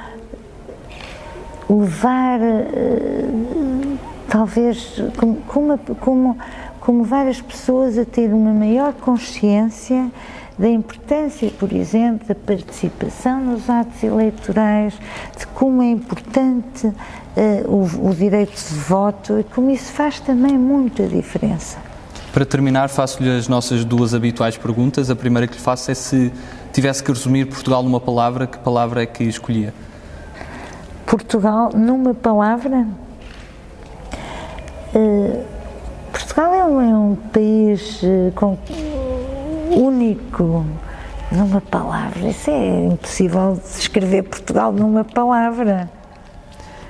levar, 1.71 2.39
uh, 2.39 3.99
talvez, 4.29 5.03
como, 5.17 5.37
como, 5.47 5.79
como, 5.79 6.39
como 6.81 7.03
várias 7.03 7.41
pessoas 7.41 7.97
a 7.97 8.05
ter 8.05 8.31
uma 8.35 8.53
maior 8.53 8.93
consciência 8.93 10.11
da 10.59 10.69
importância, 10.69 11.51
por 11.59 11.73
exemplo, 11.73 12.27
da 12.27 12.35
participação 12.35 13.41
nos 13.41 13.69
atos 13.69 14.03
eleitorais, 14.03 14.95
de 15.39 15.47
como 15.49 15.83
é 15.83 15.91
importante 15.91 16.87
uh, 16.87 16.95
o, 17.67 18.11
o 18.11 18.15
direito 18.15 18.57
de 18.57 18.75
voto 18.75 19.39
e 19.39 19.45
como 19.45 19.71
isso 19.71 19.93
faz 19.93 20.19
também 20.21 20.57
muita 20.57 21.07
diferença. 21.07 21.79
Para 22.33 22.45
terminar, 22.45 22.89
faço-lhe 22.89 23.35
as 23.35 23.49
nossas 23.49 23.85
duas 23.85 24.13
habituais 24.13 24.57
perguntas. 24.59 25.11
A 25.11 25.17
primeira 25.17 25.47
que 25.47 25.55
lhe 25.55 25.61
faço 25.61 25.91
é 25.91 25.95
se 25.95 26.33
tivesse 26.73 27.03
que 27.03 27.11
resumir 27.11 27.47
Portugal 27.47 27.83
numa 27.83 28.01
palavra, 28.01 28.47
que 28.47 28.59
palavra 28.59 29.03
é 29.03 29.07
que 29.07 29.25
escolhia? 29.25 29.73
Portugal 31.07 31.71
numa 31.75 32.13
palavra? 32.13 32.87
Uh, 34.95 35.45
Portugal 36.13 36.55
é 36.55 36.65
um, 36.65 36.81
é 36.81 36.95
um 36.95 37.17
país 37.33 38.03
uh, 38.03 38.33
com 38.35 38.57
único 39.71 40.65
numa 41.31 41.61
palavra. 41.61 42.29
Isso 42.29 42.51
é 42.51 42.87
impossível 42.87 43.61
descrever 43.63 44.23
Portugal 44.23 44.73
numa 44.73 45.05
palavra. 45.05 45.91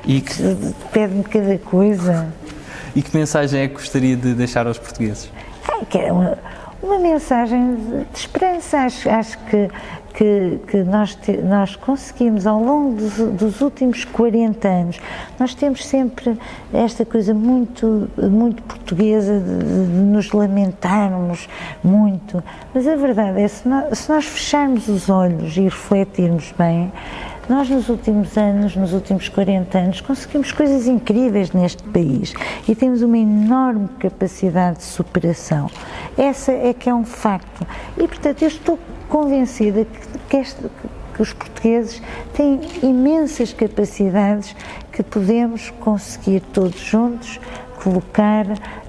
E 0.07 0.21
que... 0.21 0.35
Pede-me 0.93 1.25
cada 1.25 1.59
coisa. 1.59 2.33
E 2.95 3.03
que 3.03 3.17
mensagem 3.17 3.61
é 3.61 3.69
que 3.69 3.75
gostaria 3.75 4.17
de 4.17 4.35
deixar 4.35 4.67
aos 4.67 4.79
portugueses? 4.79 5.31
É, 5.69 5.85
que 5.85 5.99
é 5.99 6.13
uma, 6.13 6.39
uma 6.87 6.99
mensagem 6.99 7.75
de 8.13 8.19
esperança. 8.19 8.79
Acho, 8.79 9.11
acho 9.11 9.39
que 9.45 9.69
que, 10.17 10.59
que 10.67 10.79
nós, 10.79 11.19
nós 11.45 11.77
conseguimos 11.77 12.47
ao 12.47 12.59
longo 12.59 12.95
dos, 12.95 13.19
dos, 13.19 13.61
últimos 13.61 14.07
40 14.07 14.67
anos, 14.67 14.99
nós 15.39 15.55
temos 15.55 15.85
sempre 15.85 16.39
esta 16.73 17.05
coisa 17.05 17.35
muito, 17.35 18.09
muito 18.17 18.63
portuguesa 18.63 19.39
de, 19.39 19.59
de 19.59 19.99
nos 19.99 20.33
lamentarmos 20.33 21.47
muito, 21.85 22.43
mas 22.73 22.89
a 22.89 22.97
verdade 22.97 23.43
é 23.43 23.47
se 23.47 23.69
nós, 23.69 23.99
se 23.99 24.11
nós 24.11 24.25
fecharmos 24.25 24.89
os 24.89 25.11
olhos 25.11 25.55
e 25.59 25.65
refletirmos 25.65 26.55
bem, 26.59 26.91
nós, 27.49 27.71
nos 27.71 27.89
últimos 27.89 28.37
anos, 28.37 28.75
nos 28.75 28.93
últimos 28.93 29.29
40 29.29 29.79
anos, 29.79 30.01
conseguimos 30.01 30.51
coisas 30.51 30.89
incríveis 30.89 31.53
neste 31.53 31.83
país 31.85 32.35
e 32.69 32.75
temos 32.75 33.03
uma 33.03 33.17
enorme 33.17 33.89
capacidade 34.01 34.79
de 34.79 34.85
superação. 34.85 35.71
Essa 36.19 36.51
é 36.51 36.75
que 36.75 36.91
é 36.91 36.95
um 36.95 37.05
facto. 37.05 37.67
E, 37.97 38.09
portanto, 38.09 38.43
eu 38.43 38.49
estou 38.49 38.79
convencida 39.09 39.85
que, 39.85 40.19
que, 40.29 40.37
este, 40.39 40.61
que 41.15 41.23
os 41.23 41.33
portugueses 41.33 42.03
têm 42.35 42.61
imensas 42.83 43.53
capacidades 43.53 44.57
que 44.91 45.03
podemos 45.03 45.71
conseguir 45.81 46.41
todos 46.53 46.81
juntos 46.81 47.39
colocar 47.83 48.47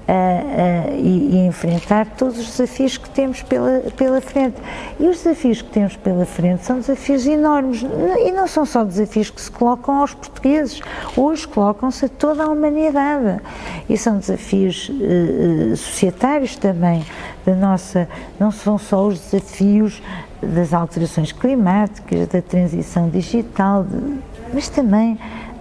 uh, 0.08 0.95
e, 0.95 1.36
e, 1.36 1.47
enfrentar 1.47 2.05
todos 2.18 2.39
os 2.39 2.47
desafios 2.47 2.97
que 2.97 3.10
temos 3.10 3.41
pela, 3.41 3.82
pela 3.95 4.22
frente. 4.22 4.55
E 4.99 5.08
os 5.08 5.18
desafios 5.24 5.62
que 5.62 5.70
temos 5.70 5.95
pela 5.97 6.26
frente 6.26 6.66
são 6.66 6.80
desafios 6.80 7.26
enormes 7.28 7.86
e 8.20 8.32
não 8.32 8.47
são 8.47 8.66
só 8.66 8.84
desafios 8.84 9.30
que 9.30 9.41
se 9.41 9.51
colocam 9.51 9.99
aos 9.99 10.14
portugueses, 10.14 10.82
hoje 11.16 11.47
colocam-se 11.47 12.05
a 12.05 12.10
toda 12.10 12.43
a 12.43 12.47
humanidade. 12.47 13.41
E 13.89 13.97
são 13.97 14.18
desafios 14.18 14.89
uh, 14.89 15.76
societários 15.76 16.55
também, 16.55 17.05
da 17.45 17.55
nossa, 17.55 18.08
não 18.39 18.51
são 18.51 18.78
só 18.78 19.08
os 19.08 19.20
desafios 19.20 20.01
das 20.41 20.74
alterações 20.74 21.32
climáticas, 21.32 22.28
da 22.28 22.41
transição 22.41 23.10
digital, 23.10 23.84
de, 23.84 24.20
mas 24.53 24.70
também 24.70 25.18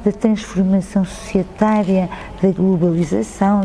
da 0.07 0.13
transformação 0.13 1.05
societária, 1.05 2.09
da 2.41 2.51
globalização, 2.51 3.63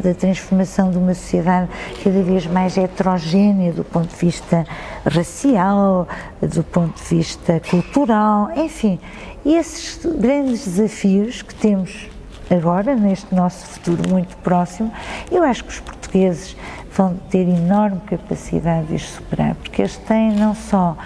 da 0.00 0.14
transformação 0.14 0.92
de 0.92 0.96
uma 0.96 1.12
sociedade 1.12 1.68
cada 2.04 2.22
vez 2.22 2.46
mais 2.46 2.78
heterogénea 2.78 3.72
do 3.72 3.82
ponto 3.82 4.06
de 4.06 4.14
vista 4.14 4.64
racial, 5.04 6.06
do 6.40 6.62
ponto 6.62 7.02
de 7.02 7.16
vista 7.16 7.60
cultural, 7.68 8.48
enfim, 8.54 9.00
esses 9.44 10.06
grandes 10.06 10.64
desafios 10.66 11.42
que 11.42 11.54
temos 11.56 12.08
agora, 12.48 12.94
neste 12.94 13.34
nosso 13.34 13.66
futuro 13.66 14.08
muito 14.08 14.36
próximo, 14.36 14.92
eu 15.32 15.42
acho 15.42 15.64
que 15.64 15.70
os 15.70 15.80
portugueses 15.80 16.56
vão 16.92 17.16
ter 17.28 17.48
enorme 17.48 18.00
capacidade 18.06 18.86
de 18.86 18.94
os 18.94 19.10
superar, 19.10 19.56
porque 19.56 19.82
eles 19.82 19.96
têm 19.96 20.30
não 20.36 20.54
só 20.54 20.96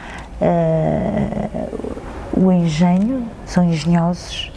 uh, 0.43 1.99
o 2.33 2.53
engenho, 2.53 3.25
são 3.47 3.65
engenhosos 3.65 4.51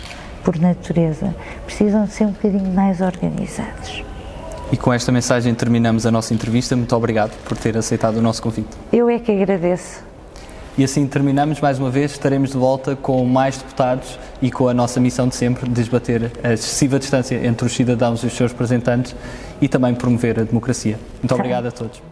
por 0.44 0.58
natureza, 0.58 1.34
precisam 1.66 2.06
de 2.06 2.14
ser 2.14 2.26
um 2.26 2.32
bocadinho 2.32 2.74
mais 2.74 3.02
organizados. 3.02 4.04
E 4.72 4.78
com 4.78 4.94
esta 4.94 5.12
mensagem 5.12 5.54
terminamos 5.54 6.06
a 6.06 6.12
nossa 6.12 6.34
entrevista. 6.34 6.76
Muito 6.76 6.96
obrigado 6.96 7.32
por 7.44 7.58
ter 7.58 7.78
aceitado 7.78 8.18
o 8.18 8.22
nosso 8.22 8.42
convite. 8.42 8.70
Eu 8.92 9.10
é 9.10 9.20
que 9.20 9.32
agradeço. 9.32 10.02
E 10.78 10.84
assim 10.84 11.06
terminamos 11.06 11.60
mais 11.60 11.78
uma 11.78 11.90
vez. 11.90 12.12
Estaremos 12.12 12.52
de 12.52 12.58
volta 12.58 12.96
com 12.96 13.26
mais 13.26 13.58
deputados 13.58 14.18
e 14.42 14.50
com 14.50 14.70
a 14.70 14.74
nossa 14.74 15.00
missão 15.02 15.28
de 15.28 15.36
sempre 15.36 15.70
de 15.70 15.82
esbater 15.82 16.32
a 16.42 16.54
excessiva 16.54 16.98
distância 16.98 17.46
entre 17.46 17.66
os 17.66 17.74
cidadãos 17.74 18.24
e 18.24 18.28
os 18.28 18.34
seus 18.34 18.54
representantes 18.54 19.14
e 19.62 19.68
também 19.68 19.94
promover 19.94 20.40
a 20.40 20.44
democracia. 20.44 20.98
Muito 21.22 21.36
obrigado 21.36 21.66
a 21.68 21.72
todos. 21.72 22.11